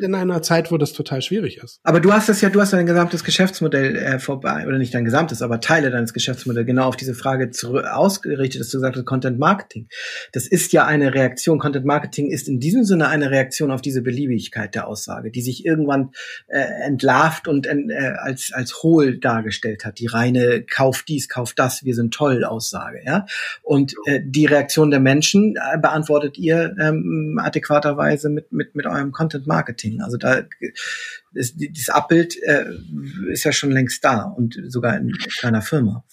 [0.00, 1.80] in einer Zeit, wo das total schwierig ist.
[1.82, 5.04] Aber du hast das ja, du hast dein gesamtes Geschäftsmodell äh, vorbei, oder nicht dein
[5.04, 7.50] gesamtes, aber Teile deines Geschäftsmodells genau auf diese Frage
[7.90, 9.88] ausgerichtet, dass du gesagt hast, Content Marketing.
[10.32, 11.58] Das ist ja eine Reaktion.
[11.58, 15.64] Content Marketing ist in diesem Sinne eine Reaktion auf diese Beliebigkeit der Aussage, die sich
[15.64, 16.12] irgendwann
[16.48, 19.98] äh, entlarvt und äh, als, als hohl dargestellt hat.
[19.98, 23.26] Die reine Kauf dies, Kauf das, wir sind toll Aussage, ja.
[23.62, 29.12] Und äh, die Reaktion der Menschen äh, beantwortet ihr ähm, adäquaterweise mit, mit, mit eurem
[29.12, 29.81] Content Marketing.
[30.00, 30.44] Also da
[31.34, 32.64] ist, dieses Abbild äh,
[33.30, 35.12] ist ja schon längst da und sogar in
[35.42, 36.04] einer Firma.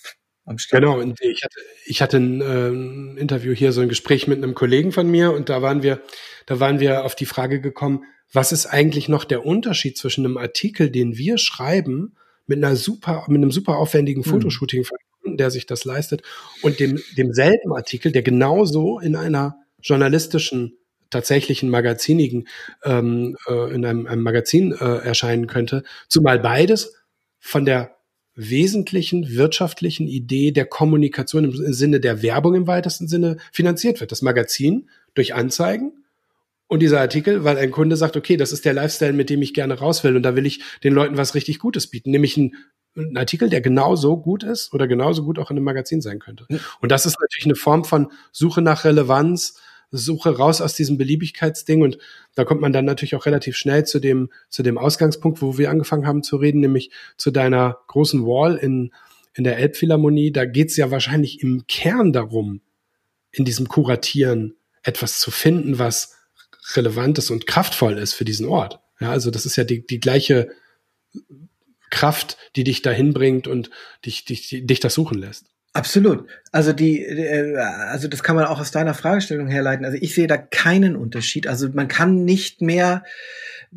[0.71, 4.39] Genau, und ich hatte, ich hatte ein, äh, ein Interview hier, so ein Gespräch mit
[4.39, 6.01] einem Kollegen von mir und da waren wir,
[6.47, 8.03] da waren wir auf die Frage gekommen,
[8.33, 12.15] was ist eigentlich noch der Unterschied zwischen einem Artikel, den wir schreiben,
[12.47, 14.31] mit einer super, mit einem super aufwendigen hm.
[14.31, 16.23] Fotoshooting von der sich das leistet,
[16.63, 20.78] und dem, demselben Artikel, der genauso in einer journalistischen
[21.09, 22.47] tatsächlichen magazinigen
[22.83, 26.95] ähm, äh, in einem, einem Magazin äh, erscheinen könnte, zumal beides
[27.39, 27.95] von der
[28.35, 34.11] wesentlichen wirtschaftlichen Idee der Kommunikation im Sinne der Werbung im weitesten Sinne finanziert wird.
[34.11, 35.91] Das Magazin durch Anzeigen
[36.67, 39.53] und dieser Artikel, weil ein Kunde sagt, okay, das ist der Lifestyle, mit dem ich
[39.53, 42.55] gerne raus will und da will ich den Leuten was richtig Gutes bieten, nämlich ein
[42.95, 46.45] ein Artikel, der genauso gut ist oder genauso gut auch in einem Magazin sein könnte.
[46.81, 49.59] Und das ist natürlich eine Form von Suche nach Relevanz,
[49.91, 51.97] Suche raus aus diesem Beliebigkeitsding und
[52.35, 55.69] da kommt man dann natürlich auch relativ schnell zu dem, zu dem Ausgangspunkt, wo wir
[55.69, 58.91] angefangen haben zu reden, nämlich zu deiner großen Wall in,
[59.33, 60.31] in der Elbphilharmonie.
[60.31, 62.61] Da geht's ja wahrscheinlich im Kern darum,
[63.31, 66.15] in diesem Kuratieren etwas zu finden, was
[66.75, 68.79] relevantes und kraftvoll ist für diesen Ort.
[68.99, 70.49] Ja, also das ist ja die, die gleiche
[71.89, 73.69] Kraft, die dich dahin bringt und
[74.05, 75.45] dich, dich, dich das suchen lässt.
[75.73, 76.27] Absolut.
[76.51, 79.85] Also die, äh, also das kann man auch aus deiner Fragestellung herleiten.
[79.85, 81.47] Also ich sehe da keinen Unterschied.
[81.47, 83.03] Also man kann nicht mehr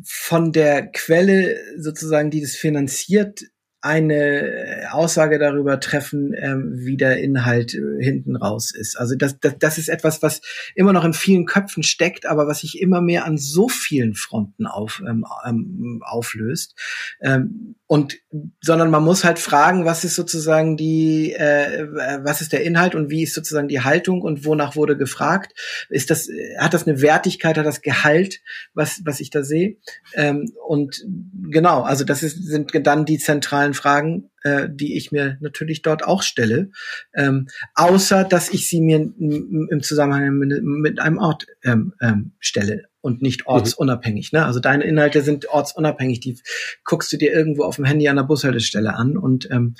[0.03, 3.43] von der Quelle sozusagen, die das finanziert,
[3.83, 8.97] eine Aussage darüber treffen, ähm, wie der Inhalt äh, hinten raus ist.
[8.97, 10.39] Also das, das, das ist etwas, was
[10.73, 14.67] immer noch in vielen Köpfen steckt, aber was sich immer mehr an so vielen Fronten
[14.67, 16.79] auf, ähm, ähm, auflöst.
[17.21, 18.17] Ähm, und
[18.61, 21.87] sondern man muss halt fragen, was ist sozusagen die, äh,
[22.23, 25.53] was ist der Inhalt und wie ist sozusagen die Haltung und wonach wurde gefragt?
[25.89, 26.27] Ist das,
[26.57, 28.39] hat das eine Wertigkeit, hat das Gehalt,
[28.73, 29.77] was was ich da sehe?
[30.15, 31.05] Ähm, und
[31.49, 35.81] genau, also das ist, sind dann die zentralen zentralen Fragen, äh, die ich mir natürlich
[35.81, 36.69] dort auch stelle,
[37.13, 42.83] ähm, außer dass ich sie mir im Zusammenhang mit, mit einem Ort ähm, ähm, stelle
[43.01, 43.47] und nicht mhm.
[43.47, 44.31] ortsunabhängig.
[44.31, 44.45] Ne?
[44.45, 46.19] Also deine Inhalte sind ortsunabhängig.
[46.21, 46.39] Die
[46.83, 49.75] guckst du dir irgendwo auf dem Handy an der Bushaltestelle an und ähm,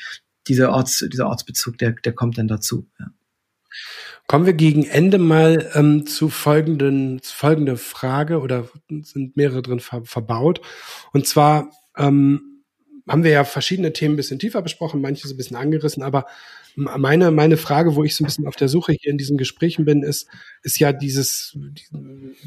[0.47, 2.87] dieser, Orts, dieser Ortsbezug, der, der kommt dann dazu.
[2.99, 3.07] Ja.
[4.27, 10.05] Kommen wir gegen Ende mal ähm, zu folgenden folgende Frage oder sind mehrere drin ver
[10.05, 10.61] verbaut.
[11.11, 12.52] Und zwar ähm,
[13.07, 16.25] haben wir ja verschiedene Themen ein bisschen tiefer besprochen, manche so ein bisschen angerissen, aber
[16.75, 19.85] meine, meine Frage, wo ich so ein bisschen auf der Suche hier in diesen Gesprächen
[19.85, 20.27] bin, ist,
[20.63, 21.57] ist ja dieses,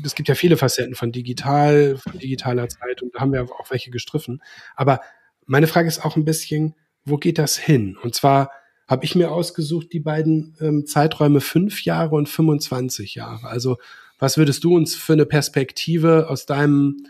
[0.05, 3.71] es gibt ja viele Facetten von digital, von digitaler Zeit und da haben wir auch
[3.71, 4.43] welche gestriffen.
[4.75, 5.01] Aber
[5.47, 7.97] meine Frage ist auch ein bisschen, wo geht das hin?
[8.03, 8.51] Und zwar
[8.89, 13.47] habe ich mir ausgesucht, die beiden ähm, Zeiträume fünf Jahre und 25 Jahre.
[13.47, 13.79] Also
[14.19, 17.07] was würdest du uns für eine Perspektive aus deinem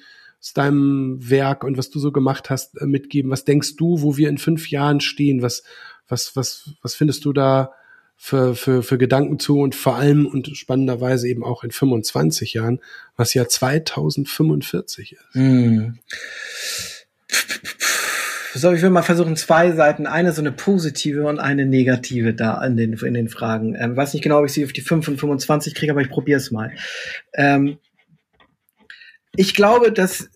[0.47, 3.33] aus deinem Werk und was du so gemacht hast äh, mitgeben?
[3.33, 5.43] Was denkst du, wo wir in fünf Jahren stehen?
[5.43, 5.65] Was,
[6.09, 7.73] was, was, was findest du da
[8.17, 12.81] für, für, für Gedanken zu und vor allem und spannenderweise eben auch in 25 Jahren,
[13.17, 15.35] was ja 2045 ist?
[15.35, 15.99] Hm.
[18.55, 22.65] So, ich will mal versuchen, zwei Seiten, eine so eine positive und eine negative da
[22.65, 23.75] in den, in den Fragen.
[23.79, 26.09] Ähm, weiß nicht genau, ob ich sie auf die 5 und 25 kriege, aber ich
[26.09, 26.73] probiere es mal.
[27.35, 27.79] Ähm,
[29.37, 30.29] ich glaube, dass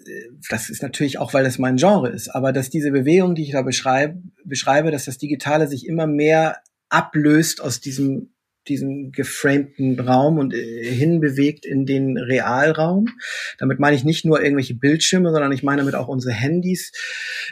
[0.49, 3.53] das ist natürlich auch, weil das mein Genre ist, aber dass diese Bewegung, die ich
[3.53, 8.31] da beschreibe, beschreibe, dass das Digitale sich immer mehr ablöst aus diesem
[8.69, 13.09] diesen geframten Raum und äh, hinbewegt in den Realraum.
[13.59, 16.93] Damit meine ich nicht nur irgendwelche Bildschirme, sondern ich meine damit auch unsere Handys.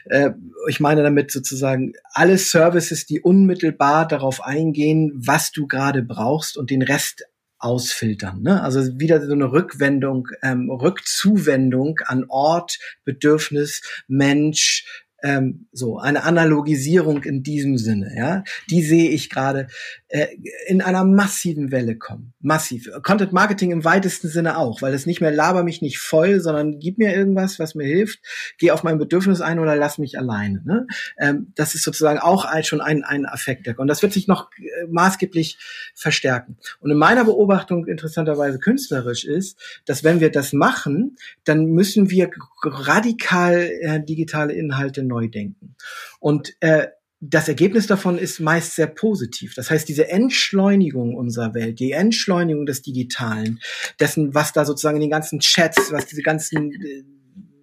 [0.04, 0.30] Äh,
[0.68, 6.70] ich meine damit sozusagen alle Services, die unmittelbar darauf eingehen, was du gerade brauchst und
[6.70, 7.24] den Rest
[7.58, 8.42] ausfiltern.
[8.42, 8.62] Ne?
[8.62, 17.24] Also wieder so eine Rückwendung, ähm, Rückzuwendung an Ort, Bedürfnis, Mensch, ähm, so eine Analogisierung
[17.24, 19.66] in diesem Sinne, ja, die sehe ich gerade
[20.08, 20.26] äh,
[20.66, 22.88] in einer massiven Welle kommen, massiv.
[23.02, 26.78] Content Marketing im weitesten Sinne auch, weil es nicht mehr laber mich nicht voll, sondern
[26.78, 28.20] gib mir irgendwas, was mir hilft,
[28.58, 30.62] geh auf mein Bedürfnis ein oder lass mich alleine.
[30.64, 30.86] Ne?
[31.18, 34.50] Ähm, das ist sozusagen auch ein, schon ein ein Affekt und das wird sich noch
[34.56, 35.58] äh, maßgeblich
[35.94, 36.58] verstärken.
[36.80, 42.30] Und in meiner Beobachtung interessanterweise künstlerisch ist, dass wenn wir das machen, dann müssen wir
[42.62, 45.74] radikal äh, digitale Inhalte neu denken.
[46.20, 46.88] Und äh,
[47.20, 49.54] das Ergebnis davon ist meist sehr positiv.
[49.54, 53.60] Das heißt, diese Entschleunigung unserer Welt, die Entschleunigung des Digitalen,
[53.98, 57.02] dessen, was da sozusagen in den ganzen Chats, was diese ganzen, äh,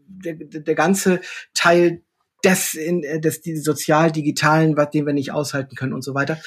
[0.08, 1.22] der, der ganze
[1.54, 2.02] Teil
[2.44, 6.42] des, in, äh, des sozial-digitalen, was den wir nicht aushalten können und so weiter,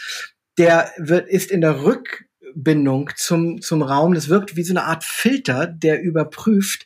[0.59, 4.13] der wird, ist in der Rückbindung zum, zum Raum.
[4.13, 6.85] Das wirkt wie so eine Art Filter, der überprüft,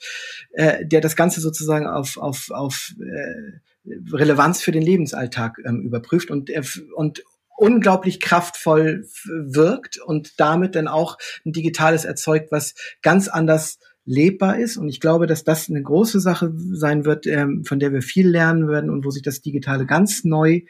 [0.53, 6.31] äh, der das Ganze sozusagen auf, auf, auf äh, Relevanz für den Lebensalltag ähm, überprüft
[6.31, 6.51] und,
[6.95, 7.23] und
[7.57, 14.77] unglaublich kraftvoll wirkt und damit dann auch ein digitales erzeugt, was ganz anders lebbar ist.
[14.77, 18.29] Und ich glaube, dass das eine große Sache sein wird, ähm, von der wir viel
[18.29, 20.63] lernen werden und wo sich das Digitale ganz neu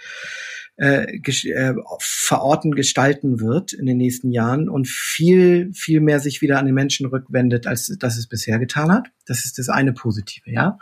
[0.77, 6.59] äh, äh, verorten, gestalten wird in den nächsten Jahren und viel, viel mehr sich wieder
[6.59, 9.09] an den Menschen rückwendet, als das es bisher getan hat.
[9.27, 10.79] Das ist das eine Positive, ja.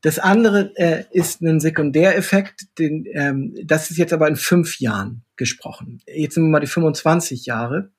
[0.00, 5.22] Das andere äh, ist ein Sekundäreffekt, den, ähm, das ist jetzt aber in fünf Jahren
[5.36, 6.00] gesprochen.
[6.06, 7.92] Jetzt sind wir mal die 25 Jahre.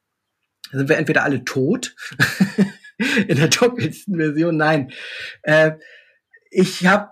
[0.72, 1.96] Da sind wir entweder alle tot,
[3.28, 4.92] in der dunkelsten Version, nein.
[5.44, 5.74] Äh,
[6.50, 7.10] ich habe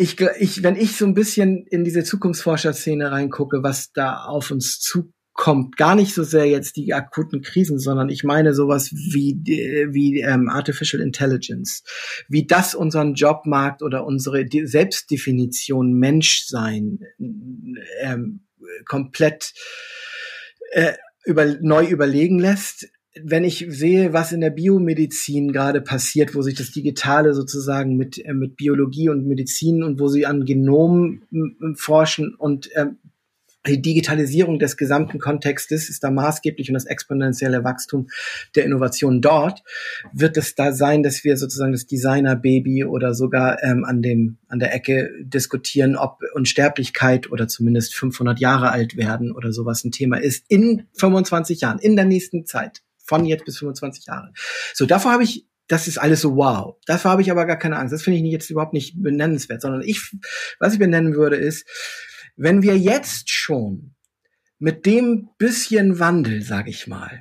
[0.00, 4.78] ich, ich, wenn ich so ein bisschen in diese Zukunftsforscherszene reingucke, was da auf uns
[4.78, 10.20] zukommt, gar nicht so sehr jetzt die akuten Krisen, sondern ich meine sowas wie wie
[10.20, 11.82] ähm, Artificial Intelligence,
[12.28, 17.00] wie das unseren Jobmarkt oder unsere Selbstdefinition Menschsein
[18.00, 18.46] ähm,
[18.84, 19.52] komplett
[20.70, 20.92] äh,
[21.24, 22.86] über, neu überlegen lässt
[23.24, 28.24] wenn ich sehe, was in der Biomedizin gerade passiert, wo sich das Digitale sozusagen mit,
[28.24, 31.22] äh, mit Biologie und Medizin und wo sie an Genomen
[31.76, 32.86] forschen und äh,
[33.66, 38.08] die Digitalisierung des gesamten Kontextes ist da maßgeblich und das exponentielle Wachstum
[38.54, 39.62] der Innovation dort
[40.12, 44.58] wird es da sein, dass wir sozusagen das Designer-Baby oder sogar ähm, an dem an
[44.58, 50.16] der Ecke diskutieren, ob Unsterblichkeit oder zumindest 500 Jahre alt werden oder sowas ein Thema
[50.18, 54.32] ist in 25 Jahren, in der nächsten Zeit von jetzt bis 25 Jahre.
[54.74, 56.76] So, davor habe ich das ist alles so wow.
[56.86, 57.92] Davor habe ich aber gar keine Angst.
[57.92, 60.00] Das finde ich jetzt überhaupt nicht benennenswert, sondern ich,
[60.58, 61.68] was ich benennen würde, ist,
[62.36, 63.94] wenn wir jetzt schon
[64.58, 67.20] mit dem bisschen Wandel, sage ich mal,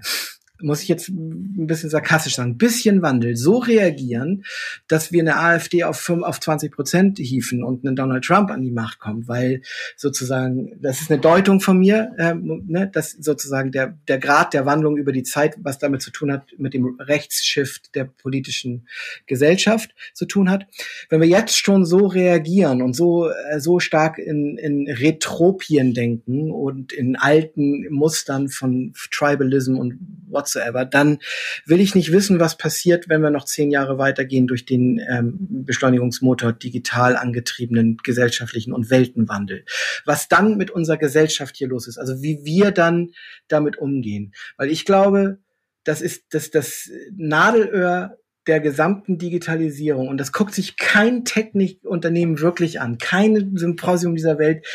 [0.61, 4.43] muss ich jetzt ein bisschen sarkastisch sagen, ein bisschen Wandel, so reagieren,
[4.87, 8.61] dass wir eine AfD auf, 5, auf 20 Prozent hieven und einen Donald Trump an
[8.61, 9.61] die Macht kommt, weil
[9.95, 14.65] sozusagen, das ist eine Deutung von mir, äh, ne, dass sozusagen der, der Grad der
[14.65, 18.87] Wandlung über die Zeit, was damit zu tun hat, mit dem Rechtsshift der politischen
[19.25, 20.65] Gesellschaft zu tun hat.
[21.09, 26.51] Wenn wir jetzt schon so reagieren und so, äh, so stark in, in Retropien denken
[26.51, 29.99] und in alten Mustern von Tribalism und
[30.29, 31.19] what whatsoever, dann
[31.65, 35.37] will ich nicht wissen, was passiert, wenn wir noch zehn Jahre weitergehen durch den ähm,
[35.39, 39.65] Beschleunigungsmotor digital angetriebenen gesellschaftlichen und Weltenwandel.
[40.05, 43.11] Was dann mit unserer Gesellschaft hier los ist, also wie wir dann
[43.47, 44.33] damit umgehen.
[44.57, 45.39] Weil ich glaube,
[45.83, 48.17] das ist das, das Nadelöhr
[48.47, 50.07] der gesamten Digitalisierung.
[50.07, 52.97] Und das guckt sich kein Technikunternehmen wirklich an.
[52.97, 54.65] Kein Symposium dieser Welt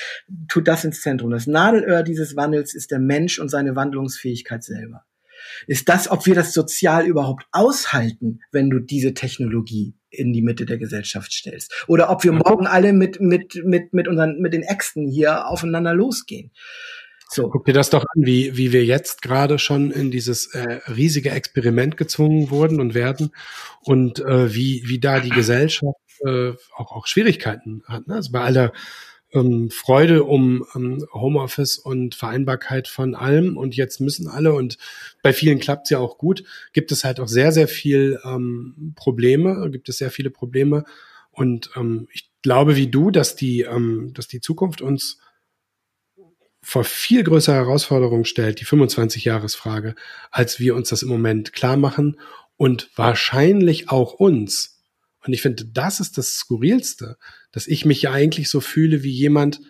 [0.48, 1.30] tut das ins Zentrum.
[1.30, 5.04] Das Nadelöhr dieses Wandels ist der Mensch und seine Wandlungsfähigkeit selber
[5.66, 10.66] ist das, ob wir das sozial überhaupt aushalten, wenn du diese Technologie in die Mitte
[10.66, 11.84] der Gesellschaft stellst.
[11.88, 15.94] Oder ob wir morgen alle mit, mit, mit, mit unseren, mit den Äxten hier aufeinander
[15.94, 16.53] losgehen.
[17.30, 17.48] So.
[17.48, 21.30] Guck dir das doch an, wie, wie wir jetzt gerade schon in dieses äh, riesige
[21.30, 23.30] Experiment gezwungen wurden und werden
[23.80, 25.96] und äh, wie, wie da die Gesellschaft
[26.26, 28.07] äh, auch, auch Schwierigkeiten hat.
[28.07, 28.16] Ne?
[28.16, 28.72] Also bei aller
[29.32, 34.78] ähm, Freude um ähm, Homeoffice und Vereinbarkeit von allem und jetzt müssen alle und
[35.22, 38.92] bei vielen klappt es ja auch gut, gibt es halt auch sehr, sehr viel ähm,
[38.96, 40.84] Probleme, gibt es sehr viele Probleme
[41.30, 45.18] und ähm, ich glaube wie du, dass die, ähm, dass die Zukunft uns
[46.62, 49.96] vor viel größere Herausforderungen stellt, die 25-Jahres-Frage,
[50.30, 52.20] als wir uns das im Moment klar machen
[52.56, 54.71] und wahrscheinlich auch uns.
[55.24, 57.16] Und ich finde, das ist das Skurrilste,
[57.52, 59.60] dass ich mich ja eigentlich so fühle wie jemand,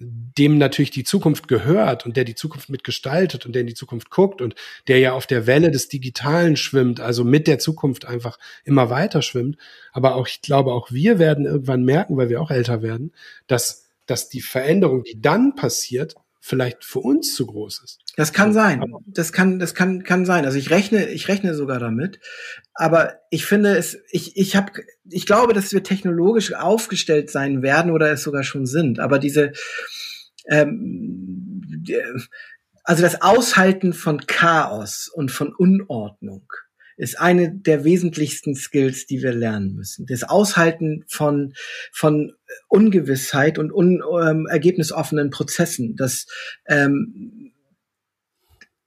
[0.00, 4.10] dem natürlich die Zukunft gehört und der die Zukunft mitgestaltet und der in die Zukunft
[4.10, 4.54] guckt und
[4.86, 9.22] der ja auf der Welle des Digitalen schwimmt, also mit der Zukunft einfach immer weiter
[9.22, 9.56] schwimmt.
[9.92, 13.12] Aber auch, ich glaube, auch wir werden irgendwann merken, weil wir auch älter werden,
[13.48, 18.00] dass, dass die Veränderung, die dann passiert, vielleicht für uns zu groß ist.
[18.16, 18.82] Das kann sein.
[19.06, 20.44] Das kann, das kann, kann sein.
[20.44, 22.20] Also ich rechne, ich rechne sogar damit.
[22.74, 24.72] Aber ich finde es, ich, ich habe,
[25.04, 28.98] ich glaube, dass wir technologisch aufgestellt sein werden oder es sogar schon sind.
[29.00, 29.52] Aber diese,
[30.48, 31.62] ähm,
[32.84, 36.46] also das Aushalten von Chaos und von Unordnung
[36.98, 40.04] ist eine der wesentlichsten Skills, die wir lernen müssen.
[40.06, 41.54] Das Aushalten von,
[41.92, 42.32] von
[42.66, 45.96] Ungewissheit und un, ähm, ergebnisoffenen Prozessen.
[45.96, 46.26] Das
[46.66, 47.37] ähm,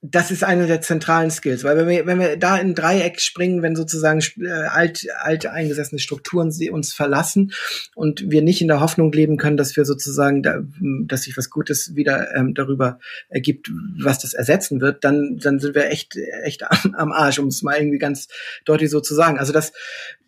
[0.04, 3.62] das ist eine der zentralen Skills, weil wenn wir, wenn wir da in Dreieck springen,
[3.62, 7.52] wenn sozusagen äh, alt, alte eingesessene Strukturen sie uns verlassen
[7.94, 10.58] und wir nicht in der Hoffnung leben können, dass wir sozusagen, da,
[11.06, 12.98] dass sich was Gutes wieder ähm, darüber
[13.28, 17.46] ergibt, was das ersetzen wird, dann, dann sind wir echt, echt am, am Arsch, um
[17.46, 18.26] es mal irgendwie ganz
[18.64, 19.38] deutlich so zu sagen.
[19.38, 19.72] Also das,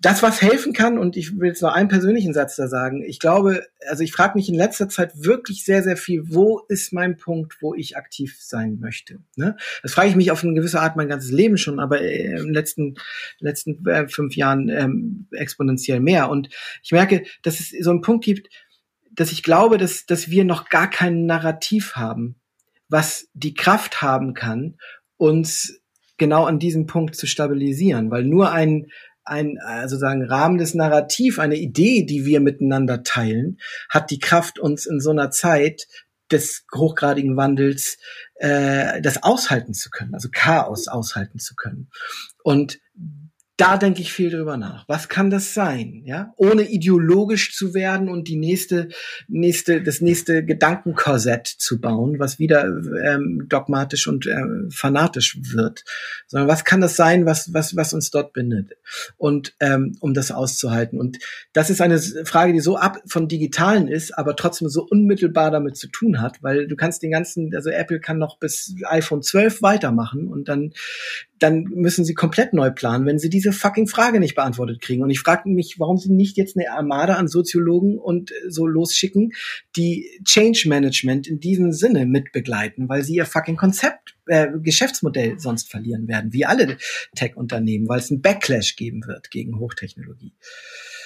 [0.00, 3.18] das, was helfen kann, und ich will jetzt noch einen persönlichen Satz da sagen, ich
[3.18, 7.16] glaube, also ich frage mich in letzter Zeit wirklich sehr, sehr viel, wo ist mein
[7.16, 9.18] Punkt, wo ich aktiv sein möchte?
[9.34, 9.56] Ne?
[9.82, 12.46] Das frage ich mich auf eine gewisse Art mein ganzes Leben schon, aber äh, in
[12.46, 12.94] den letzten,
[13.38, 16.28] letzten äh, fünf Jahren ähm, exponentiell mehr.
[16.30, 16.48] Und
[16.82, 18.48] ich merke, dass es so einen Punkt gibt,
[19.12, 22.36] dass ich glaube, dass, dass wir noch gar kein Narrativ haben,
[22.88, 24.76] was die Kraft haben kann,
[25.16, 25.80] uns
[26.16, 28.88] genau an diesem Punkt zu stabilisieren, weil nur ein
[29.24, 33.58] ein sozusagen rahmendes Narrativ, eine Idee, die wir miteinander teilen,
[33.88, 35.86] hat die Kraft, uns in so einer Zeit
[36.34, 37.98] des hochgradigen Wandels
[38.34, 41.88] äh, das aushalten zu können, also Chaos aushalten zu können.
[42.42, 42.80] Und
[43.56, 44.88] da denke ich viel drüber nach.
[44.88, 46.02] Was kann das sein?
[46.04, 48.88] Ja, ohne ideologisch zu werden und die nächste,
[49.28, 55.84] nächste, das nächste Gedankenkorsett zu bauen, was wieder ähm, dogmatisch und äh, fanatisch wird,
[56.26, 58.72] sondern was kann das sein, was was was uns dort bindet?
[59.18, 60.98] Und ähm, um das auszuhalten.
[60.98, 61.18] Und
[61.52, 65.76] das ist eine Frage, die so ab von Digitalen ist, aber trotzdem so unmittelbar damit
[65.76, 69.62] zu tun hat, weil du kannst den ganzen, also Apple kann noch bis iPhone 12
[69.62, 70.72] weitermachen und dann
[71.44, 75.02] dann müssen sie komplett neu planen, wenn sie diese fucking Frage nicht beantwortet kriegen.
[75.02, 78.66] Und ich frage mich, warum sie nicht jetzt eine Armada an Soziologen und äh, so
[78.66, 79.34] losschicken,
[79.76, 85.70] die Change Management in diesem Sinne mitbegleiten, weil sie ihr fucking Konzept, äh, Geschäftsmodell sonst
[85.70, 86.78] verlieren werden, wie alle
[87.14, 90.32] Tech-Unternehmen, weil es einen Backlash geben wird gegen Hochtechnologie.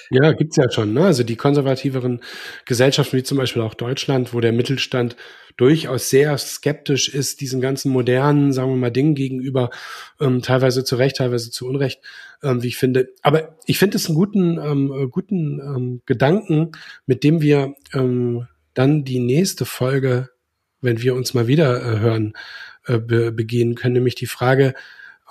[0.09, 0.93] Ja, gibt's ja schon.
[0.93, 1.03] Ne?
[1.03, 2.21] Also die konservativeren
[2.65, 5.17] Gesellschaften, wie zum Beispiel auch Deutschland, wo der Mittelstand
[5.59, 9.71] durchaus sehr skeptisch ist, diesen ganzen modernen, sagen wir mal, Dingen gegenüber,
[10.21, 11.99] ähm, teilweise zu Recht, teilweise zu Unrecht,
[12.41, 13.09] ähm, wie ich finde.
[13.23, 16.71] Aber ich finde es einen guten, ähm, äh, guten ähm, Gedanken,
[17.05, 20.29] mit dem wir ähm, dann die nächste Folge,
[20.79, 22.33] wenn wir uns mal wieder äh, hören,
[22.85, 24.75] äh, be begehen können, nämlich die Frage,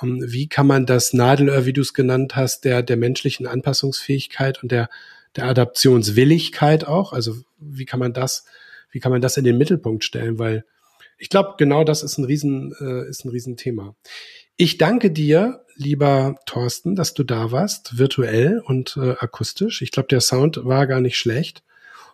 [0.02, 4.62] ähm, wie kann man das Nadelöhr, wie du es genannt hast, der, der menschlichen Anpassungsfähigkeit
[4.62, 4.90] und der,
[5.36, 8.44] der Adaptionswilligkeit auch, also wie kann man das,
[8.90, 10.64] wie kann man das in den Mittelpunkt stellen, weil
[11.18, 13.96] ich glaube, genau das ist ein Riesen, äh, ist ein Riesenthema.
[14.56, 19.82] Ich danke dir, lieber Thorsten, dass du da warst, virtuell und äh, akustisch.
[19.82, 21.62] Ich glaube, der Sound war gar nicht schlecht.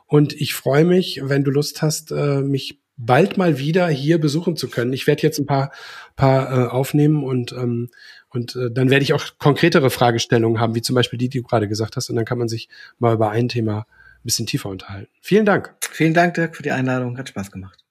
[0.07, 4.57] Und ich freue mich, wenn du Lust hast, äh, mich bald mal wieder hier besuchen
[4.57, 4.93] zu können.
[4.93, 5.72] Ich werde jetzt ein paar,
[6.16, 7.91] paar äh, aufnehmen und, ähm,
[8.31, 11.47] und äh, dann werde ich auch konkretere Fragestellungen haben, wie zum Beispiel die, die du
[11.47, 12.11] gerade gesagt hast.
[12.11, 12.68] Und dann kann man sich
[12.99, 13.87] mal über ein Thema
[14.25, 15.11] bisschen tiefer unterhalten.
[15.20, 15.75] Vielen Dank.
[15.91, 17.16] Vielen Dank, Dirk, für die Einladung.
[17.18, 17.85] Hat Spaß gemacht.